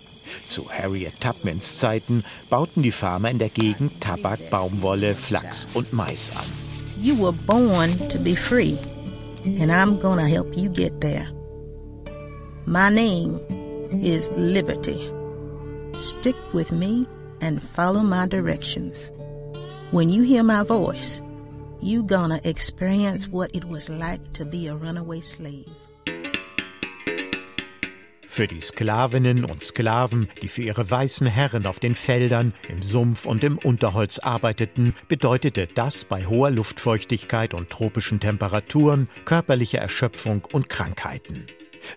Zu 0.48 0.70
Harriet 0.70 1.22
Tubmans 1.22 1.78
Zeiten 1.78 2.26
bauten 2.50 2.84
die 2.84 2.92
Farmer 2.92 3.32
in 3.32 3.40
der 3.40 3.48
Gegend 3.48 4.02
Tabak, 4.02 4.50
Baumwolle, 4.50 5.16
Flachs 5.16 5.70
und 5.74 5.94
Mais 5.94 6.36
an. 6.36 6.44
You 7.02 7.18
were 7.18 7.32
born 7.32 7.98
to 8.10 8.20
be 8.20 8.36
free, 8.36 8.76
and 9.46 9.72
I'm 9.72 10.02
gonna 10.02 10.28
help 10.28 10.54
you 10.58 10.70
get 10.70 11.00
there. 11.00 11.32
My 12.68 12.90
name 12.90 13.40
is 14.04 14.30
Liberty. 14.38 15.12
Stick 15.98 16.36
with 16.54 16.72
me 16.72 17.08
and 17.42 17.60
follow 17.62 18.02
my 18.02 18.28
directions. 18.28 19.12
When 19.90 20.10
you 20.10 20.22
hear 20.22 20.44
my 20.44 20.64
voice, 20.64 21.24
you 21.82 22.04
gonna 22.04 22.40
experience 22.44 23.28
what 23.28 23.50
it 23.56 23.66
was 23.66 23.90
like 23.90 24.22
to 24.34 24.46
be 24.46 24.68
a 24.68 24.76
runaway 24.76 25.22
slave. 25.22 25.66
Für 28.28 28.48
die 28.48 28.62
Sklavinnen 28.62 29.44
und 29.44 29.64
Sklaven, 29.64 30.30
die 30.44 30.48
für 30.48 30.62
ihre 30.62 30.90
weißen 30.90 31.28
Herren 31.28 31.66
auf 31.66 31.80
den 31.80 31.96
Feldern, 31.96 32.54
im 32.70 32.84
Sumpf 32.84 33.26
und 33.26 33.44
im 33.44 33.58
Unterholz 33.58 34.20
arbeiteten, 34.20 34.96
bedeutete 35.10 35.68
das 35.68 36.06
bei 36.06 36.28
hoher 36.28 36.52
Luftfeuchtigkeit 36.52 37.56
und 37.56 37.70
tropischen 37.72 38.20
Temperaturen 38.20 39.10
körperliche 39.26 39.80
Erschöpfung 39.80 40.48
und 40.54 40.70
Krankheiten. 40.70 41.46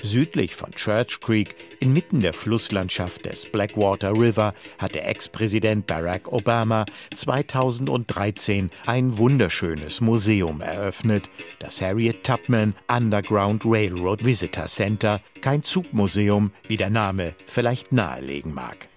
Südlich 0.03 0.55
von 0.55 0.71
Church 0.73 1.21
Creek, 1.21 1.55
inmitten 1.81 2.21
der 2.21 2.33
Flusslandschaft 2.33 3.25
des 3.25 3.47
Blackwater 3.47 4.12
River, 4.12 4.55
hatte 4.79 5.03
Ex-Präsident 5.03 5.87
Barack 5.87 6.33
Obama 6.33 6.85
2013 7.14 8.71
ein 8.87 9.19
wunderschönes 9.19 10.00
Museum 10.00 10.61
eröffnet, 10.61 11.29
das 11.59 11.81
Harriet 11.81 12.25
Tubman 12.25 12.75
Underground 12.88 13.62
Railroad 13.64 14.25
Visitor 14.25 14.67
Center, 14.67 15.21
kein 15.41 15.62
Zugmuseum, 15.62 16.53
wie 16.69 16.79
der 16.79 16.88
Name 16.88 17.35
vielleicht 17.47 17.93
nahelegen 17.93 18.55
mag. 18.55 18.88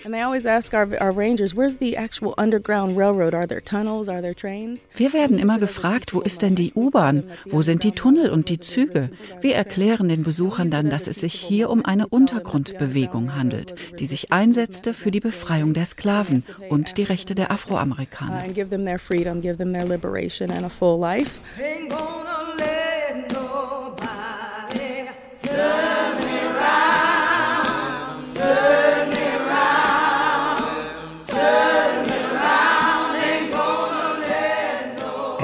Wir 4.95 5.11
werden 5.11 5.39
immer 5.39 5.59
gefragt, 5.59 6.13
wo 6.13 6.21
ist 6.21 6.41
denn 6.41 6.55
die 6.55 6.71
U-Bahn? 6.73 7.25
Wo 7.45 7.61
sind 7.61 7.83
die 7.83 7.91
Tunnel 7.91 8.29
und 8.29 8.47
die 8.47 8.59
Züge? 8.59 9.09
Wir 9.41 9.55
erklären 9.55 10.07
den 10.07 10.23
Besuchern 10.23 10.69
dann, 10.77 10.89
dass 10.91 11.07
es 11.07 11.21
sich 11.21 11.33
hier 11.33 11.71
um 11.71 11.83
eine 11.83 12.07
Untergrundbewegung 12.07 13.35
handelt, 13.35 13.73
die 13.99 14.05
sich 14.05 14.31
einsetzte 14.31 14.93
für 14.93 15.09
die 15.09 15.19
Befreiung 15.19 15.73
der 15.73 15.85
Sklaven 15.85 16.43
und 16.69 16.97
die 16.97 17.03
Rechte 17.03 17.33
der 17.33 17.49
Afroamerikaner. 17.51 18.45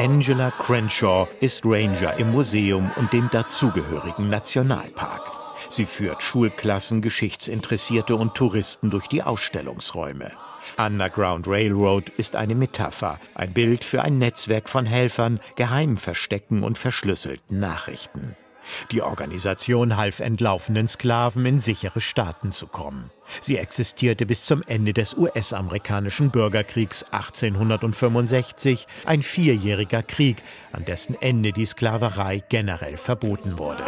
Angela 0.04 0.52
Crenshaw 0.52 1.30
ist 1.40 1.66
Ranger 1.66 2.18
im 2.18 2.34
Museum 2.34 2.92
und 2.98 3.14
dem 3.14 3.30
dazugehörigen 3.32 4.28
Nationalpark. 4.28 5.32
Sie 5.70 5.86
führt 5.86 6.22
Schulklassen, 6.22 7.00
Geschichtsinteressierte 7.00 8.18
und 8.18 8.36
Touristen 8.36 8.90
durch 8.90 9.08
die 9.08 9.24
Ausstellungsräume. 9.24 10.34
Underground 10.78 11.48
Railroad 11.48 12.10
ist 12.18 12.36
eine 12.36 12.54
Metapher, 12.54 13.18
ein 13.34 13.54
Bild 13.54 13.86
für 13.86 14.02
ein 14.02 14.18
Netzwerk 14.18 14.68
von 14.68 14.86
Helfern, 14.86 15.40
Geheimverstecken 15.56 16.64
und 16.64 16.78
verschlüsselten 16.78 17.62
Nachrichten. 17.62 18.36
Die 18.92 19.02
Organisation 19.02 19.98
half 19.98 20.20
entlaufenen 20.20 20.88
Sklaven 20.88 21.46
in 21.46 21.60
sichere 21.60 22.02
Staaten 22.02 22.52
zu 22.52 22.68
kommen. 22.68 23.12
Sie 23.42 23.58
existierte 23.58 24.26
bis 24.26 24.46
zum 24.46 24.64
Ende 24.64 24.94
des 24.94 25.16
US-amerikanischen 25.16 26.30
Bürgerkriegs 26.30 27.04
1865, 27.12 28.88
ein 29.06 29.22
vierjähriger 29.22 30.04
Krieg, 30.04 30.44
an 30.72 30.86
dessen 30.86 31.16
Ende 31.22 31.52
die 31.52 31.66
Sklaverei 31.66 32.44
generell 32.50 32.98
verboten 32.98 33.58
wurde. 33.58 33.84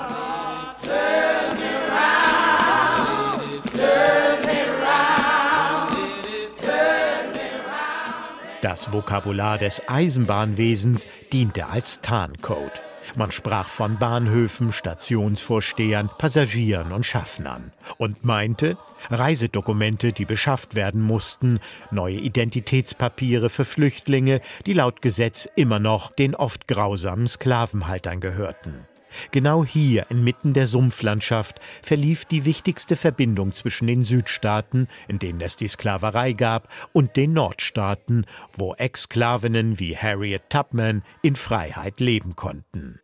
Das 8.62 8.92
Vokabular 8.92 9.60
des 9.60 9.88
Eisenbahnwesens 9.88 11.06
diente 11.32 11.68
als 11.68 12.02
Tarncode. 12.02 12.82
Man 13.16 13.32
sprach 13.32 13.68
von 13.68 13.98
Bahnhöfen, 13.98 14.72
Stationsvorstehern, 14.72 16.10
Passagieren 16.18 16.92
und 16.92 17.06
Schaffnern 17.06 17.72
und 17.98 18.26
meinte, 18.26 18.78
Reisedokumente, 19.10 20.14
die 20.14 20.26
beschafft 20.26 20.76
werden 20.76 21.02
mussten, 21.02 21.60
neue 21.92 22.18
Identitätspapiere 22.18 23.50
für 23.50 23.66
Flüchtlinge, 23.66 24.42
die 24.66 24.74
laut 24.74 25.02
Gesetz 25.02 25.48
immer 25.56 25.80
noch 25.80 26.12
den 26.12 26.36
oft 26.36 26.68
grausamen 26.68 27.28
Sklavenhaltern 27.28 28.20
gehörten. 28.20 28.88
Genau 29.32 29.66
hier, 29.66 30.06
inmitten 30.10 30.54
der 30.54 30.68
Sumpflandschaft, 30.68 31.60
verlief 31.82 32.26
die 32.26 32.46
wichtigste 32.46 32.96
Verbindung 32.96 33.54
zwischen 33.54 33.88
den 33.88 34.04
Südstaaten, 34.04 34.88
in 35.08 35.20
denen 35.20 35.42
es 35.42 35.58
die 35.58 35.68
Sklaverei 35.68 36.34
gab, 36.34 36.70
und 36.94 37.16
den 37.16 37.34
Nordstaaten, 37.34 38.26
wo 38.54 38.74
Exsklavinnen 38.76 39.80
wie 39.80 39.96
Harriet 39.96 40.44
Tubman 40.50 41.04
in 41.22 41.36
Freiheit 41.36 42.00
leben 42.00 42.36
konnten. 42.36 43.00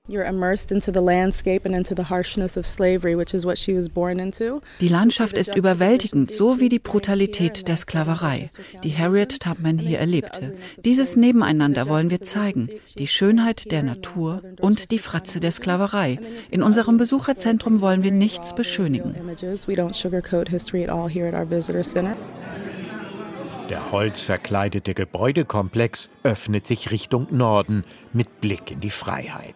Die 4.79 4.87
Landschaft 4.87 5.37
ist 5.37 5.55
überwältigend, 5.55 6.31
so 6.31 6.59
wie 6.59 6.69
die 6.69 6.79
Brutalität 6.79 7.67
der 7.67 7.75
Sklaverei, 7.77 8.47
die 8.83 8.97
Harriet 8.97 9.39
Tubman 9.39 9.77
hier 9.77 9.99
erlebte. 9.99 10.57
Dieses 10.83 11.15
Nebeneinander 11.15 11.87
wollen 11.87 12.09
wir 12.09 12.21
zeigen, 12.21 12.69
die 12.97 13.07
Schönheit 13.07 13.71
der 13.71 13.83
Natur 13.83 14.41
und 14.59 14.91
die 14.91 14.99
Fratze 14.99 15.39
der 15.39 15.51
Sklaverei. 15.51 16.00
In 16.51 16.63
unserem 16.63 16.97
Besucherzentrum 16.97 17.81
wollen 17.81 18.03
wir 18.03 18.11
nichts 18.11 18.53
beschönigen. 18.53 19.15
Der 23.69 23.91
holzverkleidete 23.91 24.93
Gebäudekomplex 24.93 26.09
öffnet 26.23 26.67
sich 26.67 26.91
Richtung 26.91 27.27
Norden 27.31 27.85
mit 28.11 28.41
Blick 28.41 28.69
in 28.69 28.81
die 28.81 28.89
Freiheit. 28.89 29.55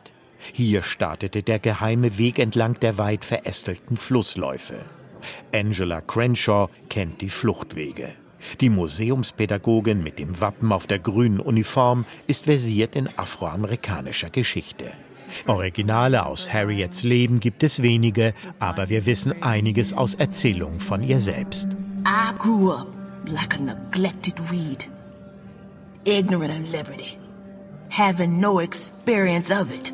Hier 0.53 0.83
startete 0.83 1.43
der 1.43 1.59
geheime 1.59 2.17
Weg 2.17 2.39
entlang 2.39 2.79
der 2.79 2.97
weit 2.97 3.25
verästelten 3.25 3.97
Flussläufe. 3.97 4.79
Angela 5.53 6.01
Crenshaw 6.01 6.69
kennt 6.89 7.21
die 7.21 7.29
Fluchtwege. 7.29 8.13
Die 8.61 8.69
Museumspädagogin 8.69 10.03
mit 10.03 10.19
dem 10.19 10.39
Wappen 10.39 10.71
auf 10.71 10.87
der 10.87 10.99
grünen 10.99 11.39
Uniform 11.39 12.05
ist 12.27 12.45
versiert 12.45 12.95
in 12.95 13.09
afroamerikanischer 13.17 14.29
Geschichte. 14.29 14.93
Originale 15.47 16.25
aus 16.25 16.51
Harriets 16.51 17.03
Leben 17.03 17.39
gibt 17.39 17.63
es 17.63 17.81
wenige, 17.81 18.33
aber 18.59 18.89
wir 18.89 19.05
wissen 19.05 19.41
einiges 19.41 19.93
aus 19.93 20.15
Erzählungen 20.15 20.79
von 20.79 21.03
ihr 21.03 21.19
selbst. 21.19 21.67
I 22.05 22.33
grew 22.37 22.71
up 22.71 22.87
like 23.27 23.55
a 23.55 23.61
neglected 23.61 24.39
weed, 24.51 24.85
ignorant 26.05 26.51
of 26.51 26.71
liberty, 26.71 27.17
having 27.89 28.39
no 28.39 28.59
experience 28.59 29.49
of 29.49 29.71
it. 29.71 29.91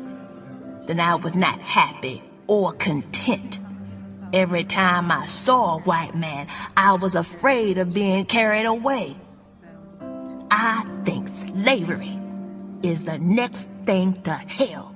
Then 0.86 1.00
I 1.00 1.14
was 1.14 1.34
not 1.34 1.60
happy 1.60 2.22
or 2.46 2.72
content. 2.74 3.58
Every 4.32 4.64
time 4.64 5.10
I 5.10 5.26
saw 5.26 5.76
a 5.76 5.80
white 5.80 6.14
man, 6.14 6.46
I 6.76 6.94
was 6.94 7.14
afraid 7.14 7.78
of 7.78 7.92
being 7.92 8.24
carried 8.24 8.66
away. 8.66 9.16
I 10.50 10.84
think 11.04 11.28
slavery 11.28 12.18
is 12.82 13.04
the 13.04 13.18
next 13.18 13.68
thing 13.86 14.20
to 14.22 14.32
hell. 14.32 14.91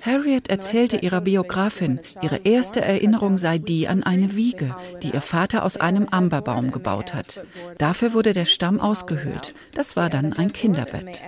Harriet 0.00 0.48
erzählte 0.48 0.98
ihrer 0.98 1.20
Biografin, 1.20 2.00
ihre 2.22 2.36
erste 2.44 2.80
Erinnerung 2.80 3.38
sei 3.38 3.58
die 3.58 3.88
an 3.88 4.02
eine 4.02 4.36
Wiege, 4.36 4.74
die 5.02 5.12
ihr 5.12 5.20
Vater 5.20 5.64
aus 5.64 5.76
einem 5.76 6.08
Amberbaum 6.08 6.70
gebaut 6.70 7.14
hat. 7.14 7.42
Dafür 7.78 8.14
wurde 8.14 8.32
der 8.32 8.44
Stamm 8.44 8.80
ausgehöhlt. 8.80 9.54
Das 9.74 9.96
war 9.96 10.08
dann 10.08 10.32
ein 10.32 10.52
Kinderbett. 10.52 11.22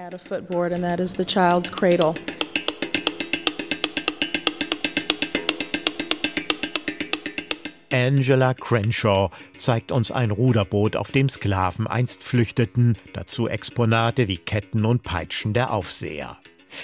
Angela 7.92 8.54
Crenshaw 8.54 9.30
zeigt 9.56 9.92
uns 9.92 10.10
ein 10.10 10.30
Ruderboot, 10.30 10.96
auf 10.96 11.10
dem 11.10 11.28
Sklaven 11.28 11.86
einst 11.86 12.22
flüchteten, 12.22 12.98
dazu 13.14 13.48
Exponate 13.48 14.28
wie 14.28 14.36
Ketten 14.36 14.84
und 14.84 15.02
Peitschen 15.02 15.54
der 15.54 15.72
Aufseher. 15.72 16.38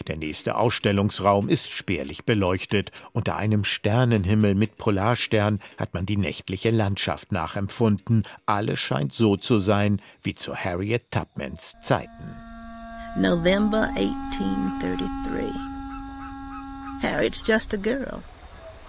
Der 0.06 0.16
nächste 0.16 0.56
Ausstellungsraum 0.56 1.48
ist 1.48 1.70
spärlich 1.70 2.24
beleuchtet. 2.24 2.90
Unter 3.12 3.36
einem 3.36 3.64
Sternenhimmel 3.64 4.54
mit 4.54 4.76
Polarstern 4.76 5.60
hat 5.76 5.92
man 5.92 6.06
die 6.06 6.16
nächtliche 6.16 6.70
Landschaft 6.70 7.32
nachempfunden. 7.32 8.24
Alles 8.46 8.80
scheint 8.80 9.12
so 9.12 9.36
zu 9.36 9.58
sein 9.58 10.00
wie 10.22 10.34
zu 10.34 10.56
Harriet 10.56 11.10
Tubmans 11.10 11.76
Zeiten. 11.82 12.34
November 13.20 13.88
1833. 13.94 15.54
Harriet's 17.02 17.46
just 17.46 17.74
a 17.74 17.76
girl 17.76 18.22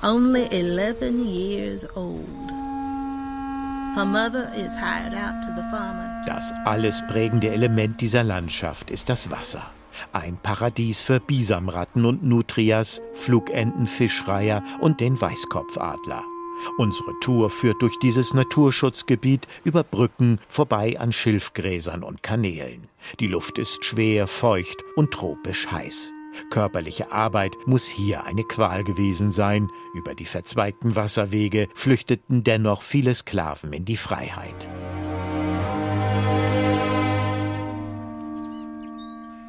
only 0.06 0.46
11 0.52 1.28
years 1.28 1.84
old. 1.98 2.52
Her 3.96 4.06
mother 4.06 4.52
is 4.56 4.74
hired 4.76 5.14
out 5.14 5.42
to 5.44 5.50
the 5.56 5.64
farmer. 5.72 6.24
Das 6.28 6.54
alles 6.66 7.02
prägende 7.08 7.50
Element 7.50 8.00
dieser 8.02 8.24
Landschaft 8.24 8.92
ist 8.92 9.10
das 9.10 9.32
Wasser. 9.32 9.64
Ein 10.14 10.38
Paradies 10.42 11.02
für 11.02 11.20
Bisamratten 11.20 12.06
und 12.06 12.24
Nutrias, 12.24 13.02
Flugenten, 13.14 13.88
Fischreiher 13.88 14.64
und 14.80 15.00
den 15.00 15.20
Weißkopfadler. 15.20 16.24
Unsere 16.78 17.18
Tour 17.22 17.50
führt 17.50 17.82
durch 17.82 17.98
dieses 18.00 18.34
Naturschutzgebiet 18.34 19.48
über 19.64 19.84
Brücken 19.84 20.40
vorbei 20.48 21.00
an 21.00 21.12
Schilfgräsern 21.12 22.04
und 22.04 22.22
Kanälen. 22.22 22.90
Die 23.20 23.28
Luft 23.28 23.58
ist 23.58 23.86
schwer, 23.86 24.28
feucht 24.28 24.84
und 24.96 25.12
tropisch 25.12 25.72
heiß. 25.72 26.15
Körperliche 26.50 27.12
Arbeit 27.12 27.56
muss 27.66 27.86
hier 27.86 28.26
eine 28.26 28.44
Qual 28.44 28.84
gewesen 28.84 29.32
sein. 29.32 29.70
Über 29.94 30.16
die 30.16 30.26
verzweigten 30.26 30.96
Wasserwege 30.96 31.68
flüchteten 31.74 32.44
dennoch 32.44 32.82
viele 32.82 33.16
Sklaven 33.16 33.74
in 33.74 33.86
die 33.86 33.98
Freiheit. 33.98 34.70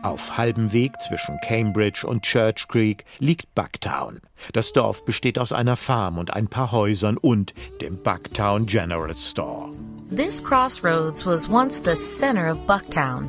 Auf 0.06 0.38
halbem 0.38 0.72
Weg 0.72 0.92
zwischen 1.00 1.36
Cambridge 1.40 2.06
und 2.06 2.22
Church 2.22 2.68
Creek 2.68 3.04
liegt 3.18 3.52
Bucktown. 3.56 4.20
Das 4.52 4.72
Dorf 4.72 5.04
besteht 5.04 5.36
aus 5.36 5.52
einer 5.52 5.76
Farm 5.76 6.18
und 6.18 6.32
ein 6.32 6.46
paar 6.46 6.70
Häusern 6.70 7.16
und 7.16 7.54
dem 7.80 8.00
Bucktown 8.00 8.66
General 8.66 9.16
Store. 9.18 9.70
This 10.14 10.40
crossroads 10.40 11.26
was 11.26 11.48
once 11.48 11.82
the 11.84 11.96
center 11.96 12.52
of 12.52 12.58
Bucktown. 12.68 13.28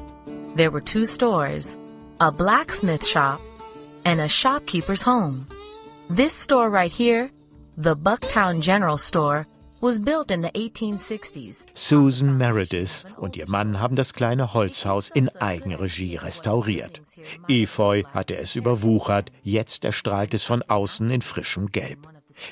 There 0.55 0.71
were 0.71 0.83
two 0.83 1.03
stores, 1.03 1.75
a 2.19 2.29
blacksmith 2.29 3.03
shop 3.03 3.39
and 4.07 4.21
a 4.21 4.27
shopkeeper's 4.27 5.01
home. 5.01 5.45
This 6.09 6.33
store 6.33 6.69
right 6.69 6.91
here, 6.91 7.29
the 7.75 7.95
Bucktown 7.95 8.61
General 8.61 8.97
Store, 8.97 9.45
was 9.81 9.99
built 9.99 10.31
in 10.31 10.41
the 10.41 10.51
1860s. 10.51 11.65
Susan 11.73 12.37
Meredith 12.37 13.05
und 13.17 13.35
ihr 13.35 13.49
Mann 13.49 13.81
haben 13.81 13.97
das 13.97 14.13
kleine 14.13 14.53
Holzhaus 14.53 15.09
in 15.09 15.29
Eigenregie 15.41 16.15
restauriert. 16.15 17.01
Efeu 17.49 18.03
hatte 18.13 18.37
es 18.37 18.55
überwuchert, 18.55 19.29
jetzt 19.43 19.83
erstrahlt 19.83 20.33
es 20.33 20.45
von 20.45 20.63
außen 20.63 21.11
in 21.11 21.21
frischem 21.21 21.67
Gelb. 21.73 22.07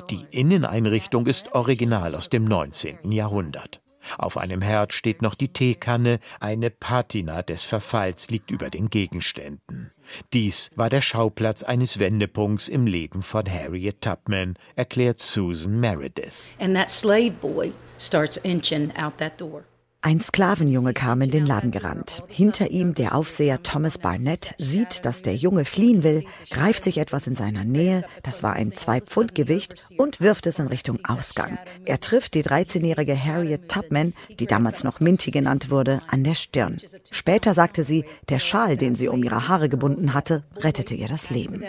Die 0.09 0.25
Inneneinrichtung 0.31 1.25
ist 1.25 1.53
original 1.53 2.15
aus 2.15 2.27
dem 2.27 2.43
19. 2.43 3.13
Jahrhundert. 3.13 3.81
Auf 4.17 4.37
einem 4.37 4.61
Herd 4.61 4.93
steht 4.93 5.21
noch 5.21 5.35
die 5.35 5.51
Teekanne, 5.51 6.19
eine 6.39 6.69
Patina 6.69 7.41
des 7.41 7.63
Verfalls 7.63 8.29
liegt 8.29 8.51
über 8.51 8.69
den 8.69 8.89
Gegenständen. 8.89 9.91
Dies 10.33 10.69
war 10.75 10.89
der 10.89 11.01
Schauplatz 11.01 11.63
eines 11.63 11.99
Wendepunkts 11.99 12.67
im 12.67 12.87
Leben 12.87 13.21
von 13.21 13.49
Harriet 13.49 14.01
Tubman, 14.01 14.55
erklärt 14.75 15.19
Susan 15.19 15.79
Meredith. 15.79 16.43
And 16.59 16.75
that 16.75 16.89
slave 16.89 17.31
boy 17.41 17.71
starts 17.97 18.37
inching 18.37 18.91
out 18.95 19.17
that 19.17 19.39
door. 19.39 19.63
Ein 20.05 20.19
Sklavenjunge 20.19 20.93
kam 20.93 21.23
in 21.23 21.31
den 21.31 21.47
Laden 21.47 21.71
gerannt. 21.71 22.21
Hinter 22.27 22.69
ihm 22.69 22.93
der 22.93 23.15
Aufseher 23.15 23.63
Thomas 23.63 23.97
Barnett 23.97 24.53
sieht, 24.59 25.03
dass 25.03 25.23
der 25.23 25.35
Junge 25.35 25.65
fliehen 25.65 26.03
will, 26.03 26.23
greift 26.51 26.83
sich 26.83 26.99
etwas 26.99 27.25
in 27.25 27.35
seiner 27.35 27.63
Nähe, 27.63 28.03
das 28.21 28.43
war 28.43 28.53
ein 28.53 28.71
Zwei-Pfund-Gewicht, 28.71 29.87
und 29.97 30.21
wirft 30.21 30.45
es 30.45 30.59
in 30.59 30.67
Richtung 30.67 30.99
Ausgang. 31.05 31.57
Er 31.85 31.99
trifft 31.99 32.35
die 32.35 32.43
13-jährige 32.43 33.17
Harriet 33.17 33.67
Tubman, 33.67 34.13
die 34.39 34.45
damals 34.45 34.83
noch 34.83 34.99
Minty 34.99 35.31
genannt 35.31 35.71
wurde, 35.71 36.01
an 36.07 36.23
der 36.23 36.35
Stirn. 36.35 36.77
Später 37.09 37.55
sagte 37.55 37.83
sie, 37.83 38.05
der 38.29 38.37
Schal, 38.37 38.77
den 38.77 38.93
sie 38.93 39.07
um 39.07 39.23
ihre 39.23 39.47
Haare 39.47 39.69
gebunden 39.69 40.13
hatte, 40.13 40.43
rettete 40.57 40.93
ihr 40.93 41.07
das 41.07 41.31
Leben. 41.31 41.63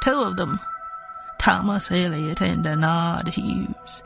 Two 0.00 0.12
of 0.12 0.36
them, 0.36 0.58
Thomas 1.38 1.90
Elliot 1.90 2.40
and 2.40 2.62
Bernard 2.62 3.36
Hughes 3.36 4.04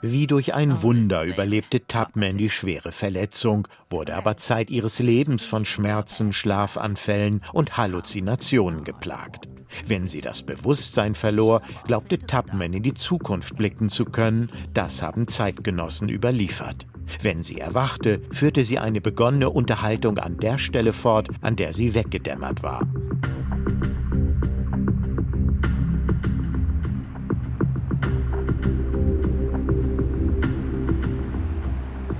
Wie 0.00 0.26
durch 0.26 0.54
ein 0.54 0.82
Wunder 0.82 1.24
überlebte 1.24 1.86
Tubman 1.86 2.38
die 2.38 2.48
schwere 2.48 2.90
Verletzung, 2.90 3.68
wurde 3.90 4.14
aber 4.14 4.38
Zeit 4.38 4.70
ihres 4.70 4.98
Lebens 4.98 5.44
von 5.44 5.66
Schmerzen, 5.66 6.32
Schlafanfällen 6.32 7.42
und 7.52 7.76
Halluzinationen 7.76 8.82
geplagt. 8.84 9.46
Wenn 9.86 10.06
sie 10.06 10.22
das 10.22 10.42
Bewusstsein 10.42 11.14
verlor, 11.14 11.60
glaubte 11.86 12.18
Tubman 12.18 12.72
in 12.72 12.82
die 12.82 12.94
Zukunft 12.94 13.56
blicken 13.56 13.90
zu 13.90 14.06
können, 14.06 14.50
das 14.72 15.02
haben 15.02 15.28
Zeitgenossen 15.28 16.08
überliefert. 16.08 16.86
Wenn 17.20 17.42
sie 17.42 17.60
erwachte, 17.60 18.22
führte 18.30 18.64
sie 18.64 18.78
eine 18.78 19.02
begonnene 19.02 19.50
Unterhaltung 19.50 20.18
an 20.18 20.38
der 20.38 20.56
Stelle 20.56 20.94
fort, 20.94 21.28
an 21.42 21.56
der 21.56 21.74
sie 21.74 21.94
weggedämmert 21.94 22.62
war. 22.62 22.86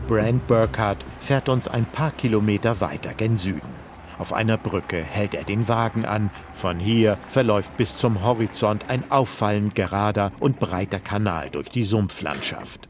Brand 0.07 0.47
Burkhardt 0.47 1.03
fährt 1.19 1.49
uns 1.49 1.67
ein 1.67 1.87
paar 1.87 2.11
Kilometer 2.11 2.81
weiter 2.81 3.15
gen 3.15 3.39
Süden. 3.39 3.85
Auf 4.19 4.33
einer 4.33 4.59
Brücke 4.59 4.99
hält 4.99 5.35
er 5.35 5.45
den 5.45 5.67
Wagen 5.67 6.05
an. 6.05 6.31
Von 6.53 6.79
hier 6.79 7.19
verläuft 7.29 7.77
bis 7.77 7.97
zum 7.97 8.23
Horizont 8.23 8.85
ein 8.89 9.11
auffallend 9.11 9.75
gerader 9.75 10.31
und 10.41 10.61
breiter 10.61 11.01
Kanal 11.01 11.51
durch 11.51 11.69
die 11.71 11.85
Sumpflandschaft. 11.85 12.89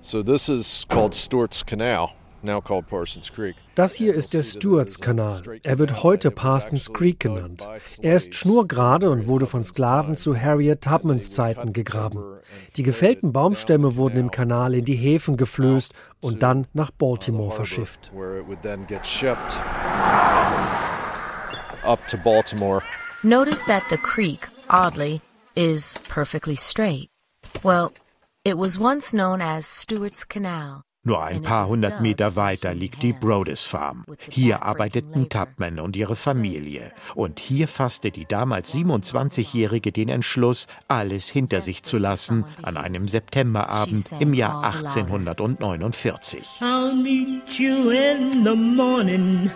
So 0.00 0.22
this 0.22 0.48
is 0.48 0.84
called 0.88 1.14
Stewart's 1.14 1.64
Canal. 1.64 2.10
Das 3.74 3.94
hier 3.94 4.14
ist 4.14 4.34
der 4.34 4.42
Stewarts-Kanal. 4.42 5.42
Er 5.62 5.78
wird 5.78 6.02
heute 6.02 6.30
Parsons 6.30 6.92
Creek 6.92 7.20
genannt. 7.20 7.66
Er 8.00 8.16
ist 8.16 8.34
schnurgerade 8.34 9.10
und 9.10 9.26
wurde 9.26 9.46
von 9.46 9.62
Sklaven 9.64 10.16
zu 10.16 10.36
Harriet 10.36 10.80
Tubmans 10.80 11.32
Zeiten 11.32 11.72
gegraben. 11.72 12.22
Die 12.76 12.82
gefällten 12.82 13.32
Baumstämme 13.32 13.96
wurden 13.96 14.18
im 14.18 14.30
Kanal 14.30 14.74
in 14.74 14.84
die 14.84 14.96
Häfen 14.96 15.36
geflößt 15.36 15.92
und 16.20 16.42
dann 16.42 16.66
nach 16.72 16.90
Baltimore 16.90 17.50
verschifft. 17.50 18.10
Notice 23.24 23.62
that 23.66 23.84
the 23.88 23.96
creek, 23.98 24.48
oddly, 24.68 25.20
is 25.54 25.98
perfectly 26.08 26.56
straight. 26.56 27.08
Well, 27.62 27.92
it 28.44 28.58
was 28.58 28.80
once 28.80 29.12
known 29.12 29.40
as 29.40 29.82
Stewart's 29.82 30.26
Canal. 30.26 30.82
Nur 31.04 31.20
ein 31.20 31.42
paar 31.42 31.66
hundert 31.66 32.00
Meter 32.00 32.36
weiter 32.36 32.74
liegt 32.74 33.02
die 33.02 33.12
Brodess 33.12 33.64
Farm. 33.64 34.04
Hier 34.30 34.62
arbeiteten 34.62 35.28
Tubman 35.28 35.80
und 35.80 35.96
ihre 35.96 36.14
Familie. 36.14 36.92
Und 37.16 37.40
hier 37.40 37.66
fasste 37.66 38.12
die 38.12 38.24
damals 38.24 38.72
27-Jährige 38.72 39.90
den 39.90 40.08
Entschluss, 40.08 40.68
alles 40.86 41.28
hinter 41.28 41.60
sich 41.60 41.82
zu 41.82 41.98
lassen, 41.98 42.44
an 42.62 42.76
einem 42.76 43.08
Septemberabend 43.08 44.06
im 44.20 44.32
Jahr 44.32 44.62
1849. 44.62 46.60
I'll 46.60 46.94
meet 46.94 47.58
you 47.58 47.90
in 47.90 48.44
the 48.44 48.54
morning. 48.54 49.50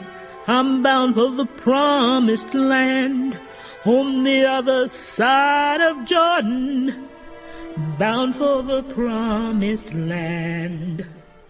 I'm 0.49 0.83
bound 0.83 1.15
for 1.15 1.31
the 1.37 1.47
promised 1.63 2.55
land. 2.55 3.37
On 3.85 4.25
the 4.25 4.45
other 4.45 4.89
side 4.89 5.81
of 5.81 5.97
Jordan. 6.09 6.93
Bound 8.01 8.35
for 8.35 8.65
the 8.65 8.83
promised 8.93 9.95
land. 9.95 11.07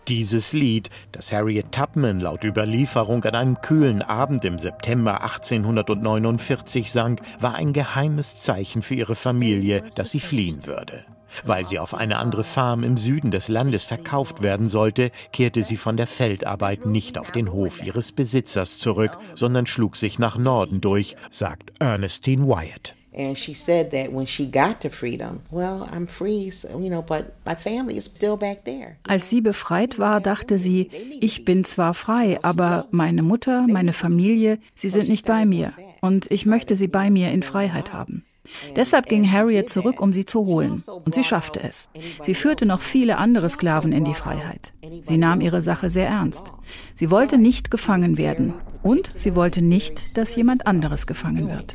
Dieses 0.08 0.52
Lied, 0.52 0.90
das 1.10 1.32
Harriet 1.32 1.72
Tubman 1.72 2.20
laut 2.20 2.44
Überlieferung 2.44 3.24
an 3.24 3.34
einem 3.34 3.60
kühlen 3.60 4.02
Abend 4.02 4.44
im 4.44 4.58
September 4.60 5.20
1849 5.22 6.92
sang, 6.92 7.20
war 7.40 7.56
ein 7.56 7.72
geheimes 7.72 8.38
Zeichen 8.38 8.82
für 8.82 8.94
ihre 8.94 9.16
Familie, 9.16 9.82
dass 9.96 10.12
sie 10.12 10.20
fliehen 10.20 10.64
würde. 10.66 11.04
Weil 11.44 11.64
sie 11.64 11.80
auf 11.80 11.92
eine 11.92 12.18
andere 12.18 12.44
Farm 12.44 12.84
im 12.84 12.96
Süden 12.96 13.32
des 13.32 13.48
Landes 13.48 13.82
verkauft 13.82 14.42
werden 14.42 14.68
sollte, 14.68 15.10
kehrte 15.32 15.64
sie 15.64 15.76
von 15.76 15.96
der 15.96 16.06
Feldarbeit 16.06 16.86
nicht 16.86 17.18
auf 17.18 17.32
den 17.32 17.52
Hof 17.52 17.82
ihres 17.82 18.12
Besitzers 18.12 18.78
zurück, 18.78 19.18
sondern 19.34 19.66
schlug 19.66 19.96
sich 19.96 20.20
nach 20.20 20.38
Norden 20.38 20.80
durch, 20.80 21.16
sagt 21.30 21.72
Ernestine 21.80 22.46
Wyatt. 22.46 22.95
And 23.16 23.38
she 23.38 23.54
said 23.54 23.92
that 23.92 24.12
when 24.12 24.26
she 24.26 24.44
got 24.44 24.80
to 24.82 24.90
freedom, 24.90 25.40
well, 25.50 25.88
I'm 25.90 26.06
free, 26.06 26.50
so, 26.50 26.68
you 26.78 26.90
know, 26.90 27.02
but 27.02 27.32
my 27.46 27.54
family 27.54 27.96
is 27.96 28.04
still 28.04 28.36
back 28.36 28.64
there. 28.64 28.96
Als 29.08 29.30
sie 29.30 29.40
befreit 29.40 29.98
war, 29.98 30.20
dachte 30.20 30.58
sie, 30.58 30.90
ich 31.20 31.46
bin 31.46 31.64
zwar 31.64 31.94
frei, 31.94 32.38
aber 32.42 32.88
meine 32.90 33.22
Mutter, 33.22 33.66
meine 33.68 33.94
Familie, 33.94 34.58
sie 34.74 34.90
sind 34.90 35.08
nicht 35.08 35.24
bei 35.24 35.46
mir 35.46 35.72
und 36.02 36.30
ich 36.30 36.44
möchte 36.44 36.76
sie 36.76 36.88
bei 36.88 37.10
mir 37.10 37.30
in 37.32 37.42
Freiheit 37.42 37.94
haben. 37.94 38.26
Deshalb 38.74 39.06
ging 39.06 39.30
Harriet 39.30 39.70
zurück, 39.70 40.00
um 40.00 40.12
sie 40.12 40.24
zu 40.24 40.46
holen. 40.46 40.82
Und 41.04 41.14
sie 41.14 41.24
schaffte 41.24 41.62
es. 41.62 41.88
Sie 42.22 42.34
führte 42.34 42.66
noch 42.66 42.82
viele 42.82 43.18
andere 43.18 43.48
Sklaven 43.48 43.92
in 43.92 44.04
die 44.04 44.14
Freiheit. 44.14 44.72
Sie 45.04 45.16
nahm 45.16 45.40
ihre 45.40 45.62
Sache 45.62 45.90
sehr 45.90 46.08
ernst. 46.08 46.52
Sie 46.94 47.10
wollte 47.10 47.38
nicht 47.38 47.70
gefangen 47.70 48.18
werden. 48.18 48.54
Und 48.86 49.10
sie 49.16 49.34
wollte 49.34 49.62
nicht, 49.62 50.16
dass 50.16 50.36
jemand 50.36 50.64
anderes 50.64 51.08
gefangen 51.08 51.50
wird. 51.50 51.74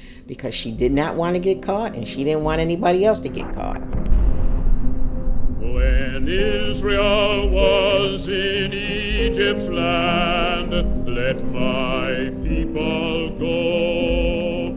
When 5.60 6.28
Israel 6.28 7.50
was 7.52 8.28
in 8.28 8.71
Egypt's 8.71 9.67
land, 9.67 10.71
let 11.08 11.43
my 11.52 12.30
people 12.43 13.32
go. 13.39 14.74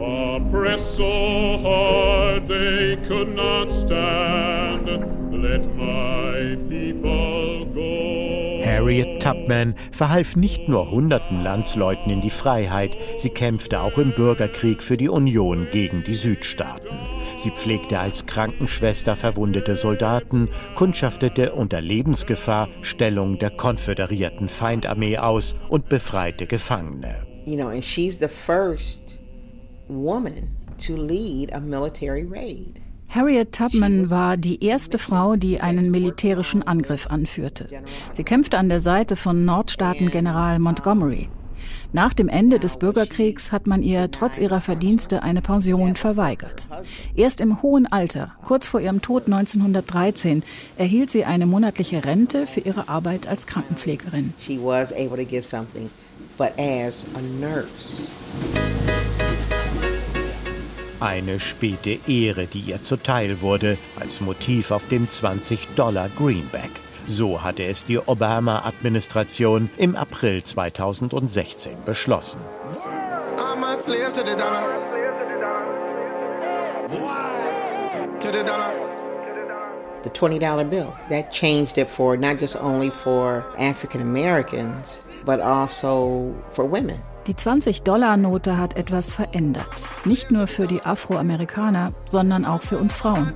Oppressed 0.00 0.96
so 0.96 1.58
hard 1.62 2.48
they 2.48 2.98
could 3.08 3.34
not 3.34 3.68
stand, 3.86 4.86
let 5.32 5.64
my 5.76 6.56
people 6.68 7.64
go. 7.72 8.60
Harriet 8.64 9.22
Tubman 9.22 9.74
verhalf 9.92 10.34
nicht 10.36 10.68
nur 10.68 10.90
hunderten 10.90 11.21
Landsleuten 11.42 12.10
in 12.10 12.20
die 12.20 12.30
Freiheit, 12.30 12.96
sie 13.16 13.30
kämpfte 13.30 13.80
auch 13.80 13.98
im 13.98 14.14
Bürgerkrieg 14.14 14.82
für 14.82 14.96
die 14.96 15.08
Union 15.08 15.68
gegen 15.70 16.04
die 16.04 16.14
Südstaaten. 16.14 16.98
Sie 17.36 17.50
pflegte 17.50 17.98
als 17.98 18.26
Krankenschwester 18.26 19.16
verwundete 19.16 19.76
Soldaten, 19.76 20.48
kundschaftete 20.74 21.52
unter 21.52 21.80
Lebensgefahr 21.80 22.68
Stellung 22.82 23.38
der 23.38 23.50
konföderierten 23.50 24.48
Feindarmee 24.48 25.18
aus 25.18 25.56
und 25.68 25.88
befreite 25.88 26.46
Gefangene. 26.46 27.26
You 27.44 27.56
know, 27.56 27.68
and 27.68 27.84
she's 27.84 28.18
the 28.18 28.28
first 28.28 29.20
woman 29.88 30.56
to 30.78 30.96
lead 30.96 31.52
a 31.54 31.60
military 31.60 32.24
raid. 32.24 32.81
Harriet 33.14 33.52
Tubman 33.52 34.08
war 34.08 34.38
die 34.38 34.64
erste 34.64 34.98
Frau, 34.98 35.36
die 35.36 35.60
einen 35.60 35.90
militärischen 35.90 36.66
Angriff 36.66 37.08
anführte. 37.08 37.68
Sie 38.14 38.24
kämpfte 38.24 38.56
an 38.56 38.70
der 38.70 38.80
Seite 38.80 39.16
von 39.16 39.44
Nordstaaten-General 39.44 40.58
Montgomery. 40.58 41.28
Nach 41.92 42.14
dem 42.14 42.30
Ende 42.30 42.58
des 42.58 42.78
Bürgerkriegs 42.78 43.52
hat 43.52 43.66
man 43.66 43.82
ihr 43.82 44.10
trotz 44.10 44.38
ihrer 44.38 44.62
Verdienste 44.62 45.22
eine 45.22 45.42
Pension 45.42 45.94
verweigert. 45.94 46.66
Erst 47.14 47.42
im 47.42 47.60
hohen 47.60 47.86
Alter, 47.86 48.32
kurz 48.46 48.68
vor 48.68 48.80
ihrem 48.80 49.02
Tod 49.02 49.26
1913, 49.26 50.42
erhielt 50.78 51.10
sie 51.10 51.26
eine 51.26 51.44
monatliche 51.44 52.06
Rente 52.06 52.46
für 52.46 52.60
ihre 52.60 52.88
Arbeit 52.88 53.28
als 53.28 53.46
Krankenpflegerin. 53.46 54.32
She 54.40 54.58
was 54.58 54.90
able 54.90 55.18
to 55.18 55.26
get 55.26 55.44
something, 55.44 55.90
but 56.38 56.52
as 56.58 57.06
a 57.14 57.20
nurse. 57.38 58.10
Eine 61.02 61.40
späte 61.40 61.98
Ehre, 62.06 62.46
die 62.46 62.60
ihr 62.60 62.80
zuteil 62.80 63.40
wurde, 63.40 63.76
als 63.98 64.20
Motiv 64.20 64.70
auf 64.70 64.86
dem 64.86 65.08
20-Dollar-Greenback. 65.08 66.70
So 67.08 67.42
hatte 67.42 67.64
es 67.64 67.84
die 67.84 67.98
Obama-Administration 67.98 69.68
im 69.78 69.96
April 69.96 70.44
2016 70.44 71.72
beschlossen. 71.84 72.40
The 80.04 80.10
$20 80.10 80.70
bill, 80.70 80.92
that 81.10 81.32
changed 81.32 81.78
it 81.78 81.90
for 81.90 82.16
not 82.16 82.40
just 82.40 82.56
only 82.56 82.90
for 82.90 83.44
African 83.58 84.02
Americans, 84.02 85.00
but 85.24 85.40
also 85.40 86.32
for 86.52 86.64
women. 86.64 87.00
Die 87.28 87.34
20-Dollar-Note 87.34 88.56
hat 88.56 88.76
etwas 88.76 89.14
verändert. 89.14 89.88
Nicht 90.04 90.32
nur 90.32 90.48
für 90.48 90.66
die 90.66 90.82
Afroamerikaner, 90.82 91.92
sondern 92.10 92.44
auch 92.44 92.62
für 92.62 92.78
uns 92.78 92.96
Frauen. 92.96 93.32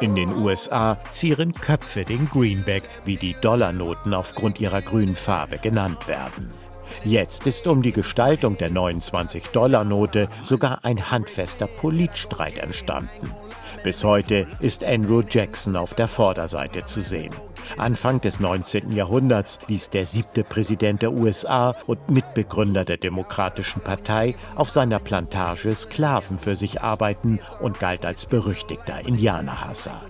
In 0.00 0.14
den 0.14 0.36
USA 0.36 0.98
zieren 1.08 1.54
Köpfe 1.54 2.04
den 2.04 2.28
Greenback, 2.28 2.82
wie 3.06 3.16
die 3.16 3.34
Dollarnoten 3.40 4.12
aufgrund 4.12 4.60
ihrer 4.60 4.82
grünen 4.82 5.16
Farbe 5.16 5.56
genannt 5.56 6.06
werden. 6.08 6.50
Jetzt 7.04 7.46
ist 7.46 7.66
um 7.66 7.80
die 7.80 7.92
Gestaltung 7.92 8.58
der 8.58 8.70
29-Dollar-Note 8.70 10.28
sogar 10.42 10.84
ein 10.84 11.10
handfester 11.10 11.66
Politstreit 11.66 12.58
entstanden. 12.58 13.30
Bis 13.84 14.02
heute 14.02 14.46
ist 14.60 14.82
Andrew 14.82 15.22
Jackson 15.28 15.76
auf 15.76 15.92
der 15.92 16.08
Vorderseite 16.08 16.86
zu 16.86 17.02
sehen. 17.02 17.34
Anfang 17.76 18.18
des 18.18 18.40
19. 18.40 18.90
Jahrhunderts 18.92 19.58
ließ 19.68 19.90
der 19.90 20.06
siebte 20.06 20.42
Präsident 20.42 21.02
der 21.02 21.12
USA 21.12 21.76
und 21.86 22.08
Mitbegründer 22.08 22.86
der 22.86 22.96
Demokratischen 22.96 23.82
Partei 23.82 24.36
auf 24.54 24.70
seiner 24.70 25.00
Plantage 25.00 25.76
Sklaven 25.76 26.38
für 26.38 26.56
sich 26.56 26.80
arbeiten 26.80 27.40
und 27.60 27.78
galt 27.78 28.06
als 28.06 28.24
berüchtigter 28.24 29.06
Indianerhasser. 29.06 30.00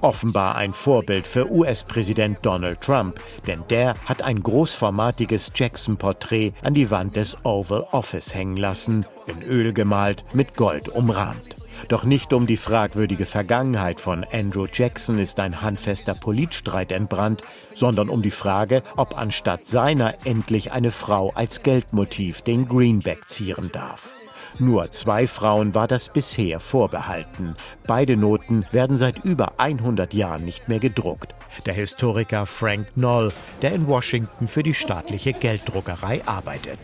Offenbar 0.00 0.54
ein 0.54 0.72
Vorbild 0.72 1.26
für 1.26 1.50
US-Präsident 1.50 2.38
Donald 2.42 2.80
Trump, 2.82 3.20
denn 3.48 3.64
der 3.68 3.96
hat 4.04 4.22
ein 4.22 4.44
großformatiges 4.44 5.50
Jackson-Porträt 5.56 6.52
an 6.62 6.74
die 6.74 6.92
Wand 6.92 7.16
des 7.16 7.44
Oval 7.44 7.84
Office 7.90 8.32
hängen 8.32 8.56
lassen, 8.56 9.06
in 9.26 9.42
Öl 9.42 9.72
gemalt, 9.72 10.24
mit 10.34 10.54
Gold 10.54 10.88
umrahmt. 10.88 11.67
Doch 11.86 12.04
nicht 12.04 12.32
um 12.32 12.46
die 12.46 12.56
fragwürdige 12.56 13.24
Vergangenheit 13.24 14.00
von 14.00 14.26
Andrew 14.32 14.66
Jackson 14.70 15.18
ist 15.18 15.38
ein 15.38 15.62
handfester 15.62 16.14
Politstreit 16.14 16.90
entbrannt, 16.90 17.42
sondern 17.74 18.08
um 18.08 18.22
die 18.22 18.32
Frage, 18.32 18.82
ob 18.96 19.16
anstatt 19.16 19.66
seiner 19.66 20.14
endlich 20.26 20.72
eine 20.72 20.90
Frau 20.90 21.30
als 21.34 21.62
Geldmotiv 21.62 22.42
den 22.42 22.66
Greenback 22.66 23.28
zieren 23.28 23.70
darf. 23.72 24.10
Nur 24.58 24.90
zwei 24.90 25.28
Frauen 25.28 25.74
war 25.74 25.86
das 25.86 26.08
bisher 26.08 26.58
vorbehalten. 26.58 27.54
Beide 27.86 28.16
Noten 28.16 28.66
werden 28.72 28.96
seit 28.96 29.24
über 29.24 29.52
100 29.58 30.12
Jahren 30.14 30.44
nicht 30.44 30.68
mehr 30.68 30.80
gedruckt. 30.80 31.34
Der 31.64 31.74
Historiker 31.74 32.44
Frank 32.44 32.88
Knoll, 32.94 33.32
der 33.62 33.72
in 33.72 33.86
Washington 33.86 34.48
für 34.48 34.64
die 34.64 34.74
staatliche 34.74 35.32
Gelddruckerei 35.32 36.22
arbeitet. 36.26 36.78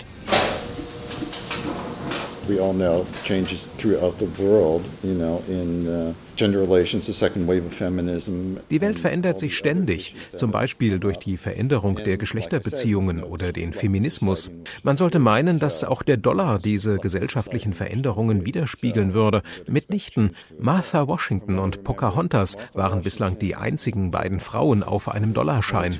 We 2.46 2.60
all 2.60 2.74
know 2.74 3.06
changes 3.24 3.70
throughout 3.78 4.18
the 4.18 4.28
world, 4.38 4.84
you 5.02 5.14
know, 5.14 5.42
in 5.48 5.88
uh, 5.88 6.12
gender 6.36 6.60
relations, 6.60 7.06
the 7.06 7.12
second 7.12 7.48
wave 7.48 7.64
of 7.64 7.72
feminism. 7.72 8.58
Die 8.70 8.80
Welt 8.80 8.98
verändert 8.98 9.38
sich 9.38 9.56
ständig, 9.56 10.14
zum 10.36 10.50
Beispiel 10.50 10.98
durch 10.98 11.16
die 11.16 11.38
Veränderung 11.38 11.96
der 11.96 12.18
Geschlechterbeziehungen 12.18 13.22
oder 13.22 13.52
den 13.52 13.72
Feminismus. 13.72 14.50
Man 14.82 14.96
sollte 14.96 15.20
meinen, 15.20 15.58
dass 15.58 15.84
auch 15.84 16.02
der 16.02 16.18
Dollar 16.18 16.58
diese 16.58 16.98
gesellschaftlichen 16.98 17.72
Veränderungen 17.72 18.44
widerspiegeln 18.44 19.14
würde. 19.14 19.42
Mitnichten. 19.66 20.36
Martha 20.58 21.08
Washington 21.08 21.58
und 21.58 21.82
Pocahontas 21.82 22.58
waren 22.74 23.02
bislang 23.02 23.38
die 23.38 23.54
einzigen 23.54 24.10
beiden 24.10 24.40
Frauen 24.40 24.82
auf 24.82 25.08
einem 25.08 25.32
Dollarschein. 25.32 25.98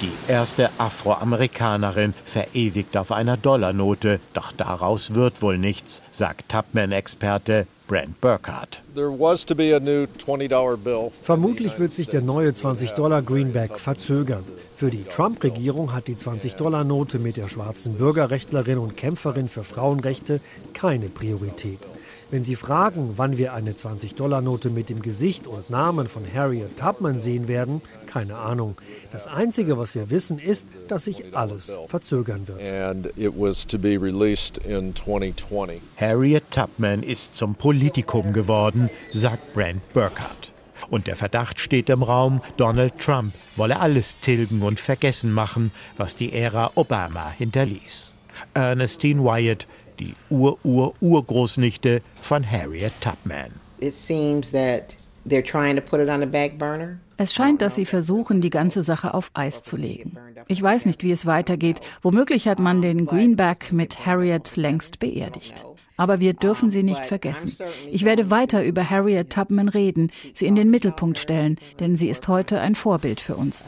Die 0.00 0.32
erste 0.32 0.70
Afroamerikanerin 0.78 2.14
verewigt 2.24 2.96
auf 2.96 3.12
einer 3.12 3.36
Dollarnote, 3.36 4.18
doch 4.32 4.52
daraus 4.52 5.14
wird 5.14 5.42
wohl 5.42 5.58
nichts, 5.58 6.00
sagt 6.10 6.48
Tubman-Experte 6.48 7.66
Brent 7.86 8.18
Burkhardt. 8.18 8.82
Vermutlich 11.22 11.78
wird 11.78 11.92
sich 11.92 12.08
der 12.08 12.22
neue 12.22 12.50
20-Dollar-Greenback 12.50 13.78
verzögern. 13.78 14.44
Für 14.74 14.90
die 14.90 15.04
Trump-Regierung 15.04 15.92
hat 15.92 16.08
die 16.08 16.16
20-Dollar-Note 16.16 17.18
mit 17.18 17.36
der 17.36 17.48
schwarzen 17.48 17.98
Bürgerrechtlerin 17.98 18.78
und 18.78 18.96
Kämpferin 18.96 19.48
für 19.48 19.64
Frauenrechte 19.64 20.40
keine 20.72 21.10
Priorität. 21.10 21.80
Wenn 22.30 22.44
Sie 22.44 22.54
fragen, 22.54 23.14
wann 23.16 23.38
wir 23.38 23.54
eine 23.54 23.72
20-Dollar-Note 23.72 24.70
mit 24.70 24.88
dem 24.88 25.02
Gesicht 25.02 25.48
und 25.48 25.68
Namen 25.68 26.06
von 26.06 26.22
Harriet 26.32 26.76
Tubman 26.76 27.20
sehen 27.20 27.48
werden, 27.48 27.82
keine 28.06 28.36
Ahnung. 28.36 28.76
Das 29.10 29.26
Einzige, 29.26 29.78
was 29.78 29.96
wir 29.96 30.10
wissen, 30.10 30.38
ist, 30.38 30.68
dass 30.86 31.04
sich 31.04 31.36
alles 31.36 31.76
verzögern 31.88 32.46
wird. 32.46 32.60
Harriet 35.96 36.44
Tubman 36.52 37.02
ist 37.02 37.36
zum 37.36 37.56
Politikum 37.56 38.32
geworden, 38.32 38.90
sagt 39.12 39.52
Brent 39.52 39.92
Burkhardt. 39.92 40.52
Und 40.88 41.08
der 41.08 41.16
Verdacht 41.16 41.58
steht 41.58 41.90
im 41.90 42.04
Raum, 42.04 42.42
Donald 42.56 42.98
Trump 43.00 43.34
wolle 43.56 43.80
alles 43.80 44.20
tilgen 44.20 44.62
und 44.62 44.78
vergessen 44.78 45.32
machen, 45.32 45.72
was 45.96 46.14
die 46.14 46.32
Ära 46.32 46.70
Obama 46.76 47.30
hinterließ. 47.30 48.14
Ernestine 48.54 49.22
Wyatt 49.22 49.66
die 50.00 50.14
Ur-Ur-Urgroßnichte 50.30 52.02
von 52.20 52.50
Harriet 52.50 52.92
Tubman. 53.00 53.52
Es 57.18 57.34
scheint, 57.34 57.60
dass 57.60 57.74
sie 57.74 57.84
versuchen, 57.84 58.40
die 58.40 58.48
ganze 58.50 58.82
Sache 58.82 59.12
auf 59.12 59.30
Eis 59.34 59.62
zu 59.62 59.76
legen. 59.76 60.16
Ich 60.48 60.62
weiß 60.62 60.86
nicht, 60.86 61.02
wie 61.02 61.12
es 61.12 61.26
weitergeht. 61.26 61.80
Womöglich 62.00 62.48
hat 62.48 62.58
man 62.58 62.80
den 62.80 63.04
Greenback 63.04 63.72
mit 63.72 64.06
Harriet 64.06 64.56
längst 64.56 64.98
beerdigt. 64.98 65.66
Aber 65.98 66.18
wir 66.18 66.32
dürfen 66.32 66.70
sie 66.70 66.82
nicht 66.82 67.04
vergessen. 67.04 67.52
Ich 67.90 68.06
werde 68.06 68.30
weiter 68.30 68.64
über 68.64 68.88
Harriet 68.88 69.28
Tubman 69.30 69.68
reden, 69.68 70.10
sie 70.32 70.46
in 70.46 70.54
den 70.54 70.70
Mittelpunkt 70.70 71.18
stellen, 71.18 71.56
denn 71.78 71.96
sie 71.96 72.08
ist 72.08 72.26
heute 72.26 72.58
ein 72.60 72.74
Vorbild 72.74 73.20
für 73.20 73.36
uns. 73.36 73.66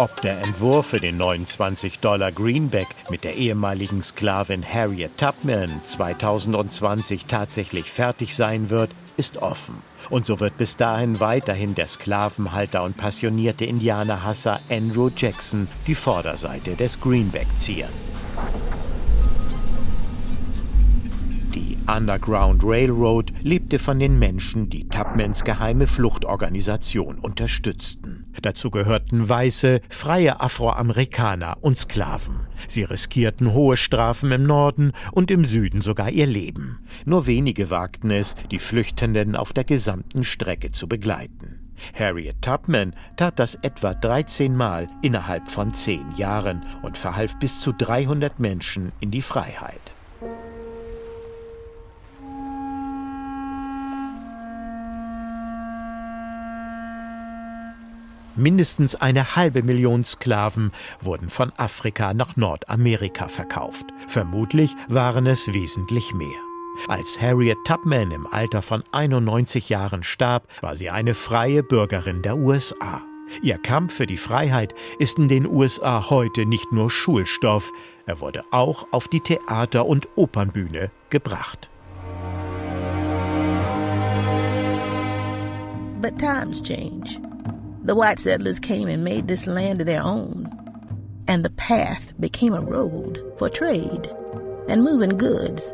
Ob 0.00 0.20
der 0.20 0.40
Entwurf 0.42 0.86
für 0.86 1.00
den 1.00 1.16
29 1.16 1.98
Dollar 1.98 2.30
Greenback 2.30 2.86
mit 3.10 3.24
der 3.24 3.34
ehemaligen 3.34 4.00
Sklavin 4.00 4.64
Harriet 4.64 5.18
Tubman 5.18 5.80
2020 5.82 7.26
tatsächlich 7.26 7.90
fertig 7.90 8.36
sein 8.36 8.70
wird, 8.70 8.90
ist 9.16 9.38
offen. 9.38 9.82
Und 10.08 10.24
so 10.24 10.38
wird 10.38 10.56
bis 10.56 10.76
dahin 10.76 11.18
weiterhin 11.18 11.74
der 11.74 11.88
Sklavenhalter 11.88 12.84
und 12.84 12.96
passionierte 12.96 13.64
Indianerhasser 13.64 14.60
Andrew 14.70 15.10
Jackson 15.14 15.66
die 15.88 15.96
Vorderseite 15.96 16.76
des 16.76 17.00
Greenback 17.00 17.48
ziehen. 17.56 17.88
Underground 21.88 22.62
Railroad 22.64 23.32
lebte 23.40 23.78
von 23.78 23.98
den 23.98 24.18
Menschen, 24.18 24.68
die 24.68 24.86
Tubmans 24.88 25.42
geheime 25.42 25.86
Fluchtorganisation 25.86 27.18
unterstützten. 27.18 28.27
Dazu 28.42 28.70
gehörten 28.70 29.28
weiße, 29.28 29.80
freie 29.88 30.40
Afroamerikaner 30.40 31.58
und 31.60 31.78
Sklaven. 31.78 32.46
Sie 32.66 32.84
riskierten 32.84 33.52
hohe 33.52 33.76
Strafen 33.76 34.30
im 34.32 34.44
Norden 34.44 34.92
und 35.12 35.30
im 35.30 35.44
Süden 35.44 35.80
sogar 35.80 36.10
ihr 36.10 36.26
Leben. 36.26 36.80
Nur 37.04 37.26
wenige 37.26 37.70
wagten 37.70 38.10
es, 38.10 38.36
die 38.50 38.58
Flüchtenden 38.58 39.36
auf 39.36 39.52
der 39.52 39.64
gesamten 39.64 40.22
Strecke 40.22 40.70
zu 40.70 40.88
begleiten. 40.88 41.68
Harriet 41.94 42.42
Tubman 42.42 42.94
tat 43.16 43.38
das 43.38 43.54
etwa 43.56 43.94
13 43.94 44.54
Mal 44.56 44.88
innerhalb 45.02 45.48
von 45.48 45.74
zehn 45.74 46.12
Jahren 46.16 46.62
und 46.82 46.98
verhalf 46.98 47.38
bis 47.38 47.60
zu 47.60 47.72
300 47.72 48.40
Menschen 48.40 48.92
in 49.00 49.10
die 49.10 49.22
Freiheit. 49.22 49.94
Mindestens 58.38 58.94
eine 58.94 59.34
halbe 59.34 59.64
Million 59.64 60.04
Sklaven 60.04 60.70
wurden 61.00 61.28
von 61.28 61.52
Afrika 61.56 62.14
nach 62.14 62.36
Nordamerika 62.36 63.26
verkauft. 63.26 63.84
Vermutlich 64.06 64.70
waren 64.88 65.26
es 65.26 65.52
wesentlich 65.52 66.14
mehr. 66.14 66.38
Als 66.86 67.20
Harriet 67.20 67.58
Tubman 67.64 68.12
im 68.12 68.28
Alter 68.28 68.62
von 68.62 68.84
91 68.92 69.68
Jahren 69.68 70.04
starb, 70.04 70.46
war 70.60 70.76
sie 70.76 70.88
eine 70.88 71.14
freie 71.14 71.64
Bürgerin 71.64 72.22
der 72.22 72.36
USA. 72.36 73.02
Ihr 73.42 73.58
Kampf 73.58 73.94
für 73.94 74.06
die 74.06 74.16
Freiheit 74.16 74.72
ist 75.00 75.18
in 75.18 75.26
den 75.26 75.44
USA 75.44 76.08
heute 76.08 76.46
nicht 76.46 76.70
nur 76.70 76.90
Schulstoff, 76.90 77.72
er 78.06 78.20
wurde 78.20 78.44
auch 78.52 78.86
auf 78.92 79.08
die 79.08 79.20
Theater- 79.20 79.84
und 79.84 80.08
Opernbühne 80.14 80.92
gebracht. 81.10 81.68
But 86.00 86.16
times 86.16 86.62
change. 86.62 87.27
The 87.88 87.94
white 87.94 88.18
settlers 88.18 88.60
came 88.60 88.86
and 88.86 89.02
made 89.02 89.28
this 89.28 89.46
land 89.46 89.80
their 89.80 90.02
own, 90.02 90.46
and 91.26 91.42
the 91.42 91.48
path 91.48 92.12
became 92.20 92.52
a 92.52 92.60
road 92.60 93.18
for 93.38 93.48
trade 93.48 94.06
and 94.68 94.84
moving 94.84 95.16
goods. 95.16 95.70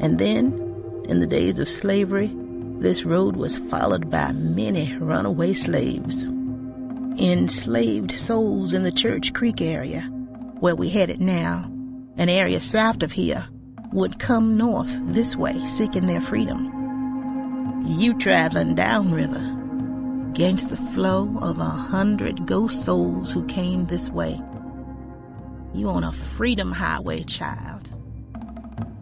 And 0.00 0.18
then, 0.18 0.46
in 1.08 1.20
the 1.20 1.28
days 1.28 1.60
of 1.60 1.68
slavery, 1.68 2.32
this 2.80 3.04
road 3.04 3.36
was 3.36 3.56
followed 3.56 4.10
by 4.10 4.32
many 4.32 4.96
runaway 4.96 5.52
slaves. 5.52 6.24
Enslaved 6.24 8.10
souls 8.10 8.74
in 8.74 8.82
the 8.82 8.90
Church 8.90 9.32
Creek 9.32 9.60
area, 9.60 10.00
where 10.58 10.74
we 10.74 10.88
headed 10.88 11.20
now, 11.20 11.70
an 12.16 12.28
area 12.28 12.58
south 12.58 13.04
of 13.04 13.12
here, 13.12 13.46
would 13.92 14.18
come 14.18 14.56
north 14.56 14.92
this 15.14 15.36
way 15.36 15.64
seeking 15.66 16.06
their 16.06 16.20
freedom. 16.20 17.84
You 17.86 18.18
traveling 18.18 18.74
downriver 18.74 19.54
against 20.30 20.68
the 20.68 20.76
flow 20.76 21.36
of 21.40 21.58
a 21.58 21.64
hundred 21.64 22.46
ghost 22.46 22.84
souls 22.84 23.32
who 23.32 23.44
came 23.46 23.86
this 23.86 24.10
way. 24.10 24.38
You 25.74 25.88
on 25.88 26.04
a 26.04 26.12
freedom 26.12 26.70
highway, 26.70 27.22
child. 27.22 27.77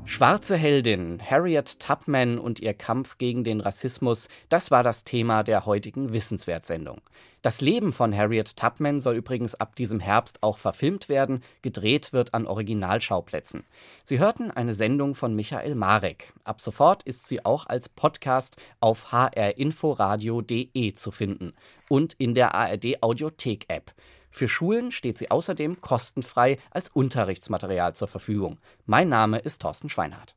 Schwarze 0.08 0.56
Heldin, 0.56 1.20
Harriet 1.20 1.80
Tubman 1.80 2.38
und 2.38 2.60
ihr 2.60 2.74
Kampf 2.74 3.18
gegen 3.18 3.42
den 3.42 3.60
Rassismus, 3.60 4.28
das 4.48 4.70
war 4.70 4.84
das 4.84 5.02
Thema 5.02 5.42
der 5.42 5.66
heutigen 5.66 6.12
Wissenswertsendung. 6.12 7.02
Das 7.42 7.60
Leben 7.60 7.92
von 7.92 8.16
Harriet 8.16 8.56
Tubman 8.56 9.00
soll 9.00 9.16
übrigens 9.16 9.56
ab 9.56 9.74
diesem 9.76 10.00
Herbst 10.00 10.42
auch 10.42 10.58
verfilmt 10.58 11.08
werden, 11.08 11.42
gedreht 11.60 12.12
wird 12.12 12.34
an 12.34 12.46
Originalschauplätzen. 12.46 13.64
Sie 14.04 14.18
hörten 14.18 14.50
eine 14.52 14.74
Sendung 14.74 15.16
von 15.16 15.34
Michael 15.34 15.74
Marek. 15.74 16.32
Ab 16.44 16.60
sofort 16.60 17.02
ist 17.02 17.26
sie 17.26 17.44
auch 17.44 17.66
als 17.66 17.88
Podcast 17.88 18.62
auf 18.80 19.12
hrinforadio.de 19.12 20.94
zu 20.94 21.10
finden 21.10 21.52
und 21.88 22.14
in 22.14 22.34
der 22.34 22.54
ARD 22.54 23.02
Audiothek 23.02 23.66
App. 23.68 23.92
Für 24.36 24.48
Schulen 24.48 24.92
steht 24.92 25.16
sie 25.16 25.30
außerdem 25.30 25.80
kostenfrei 25.80 26.58
als 26.70 26.90
Unterrichtsmaterial 26.90 27.94
zur 27.94 28.06
Verfügung. 28.06 28.58
Mein 28.84 29.08
Name 29.08 29.38
ist 29.38 29.62
Thorsten 29.62 29.88
Schweinhardt. 29.88 30.36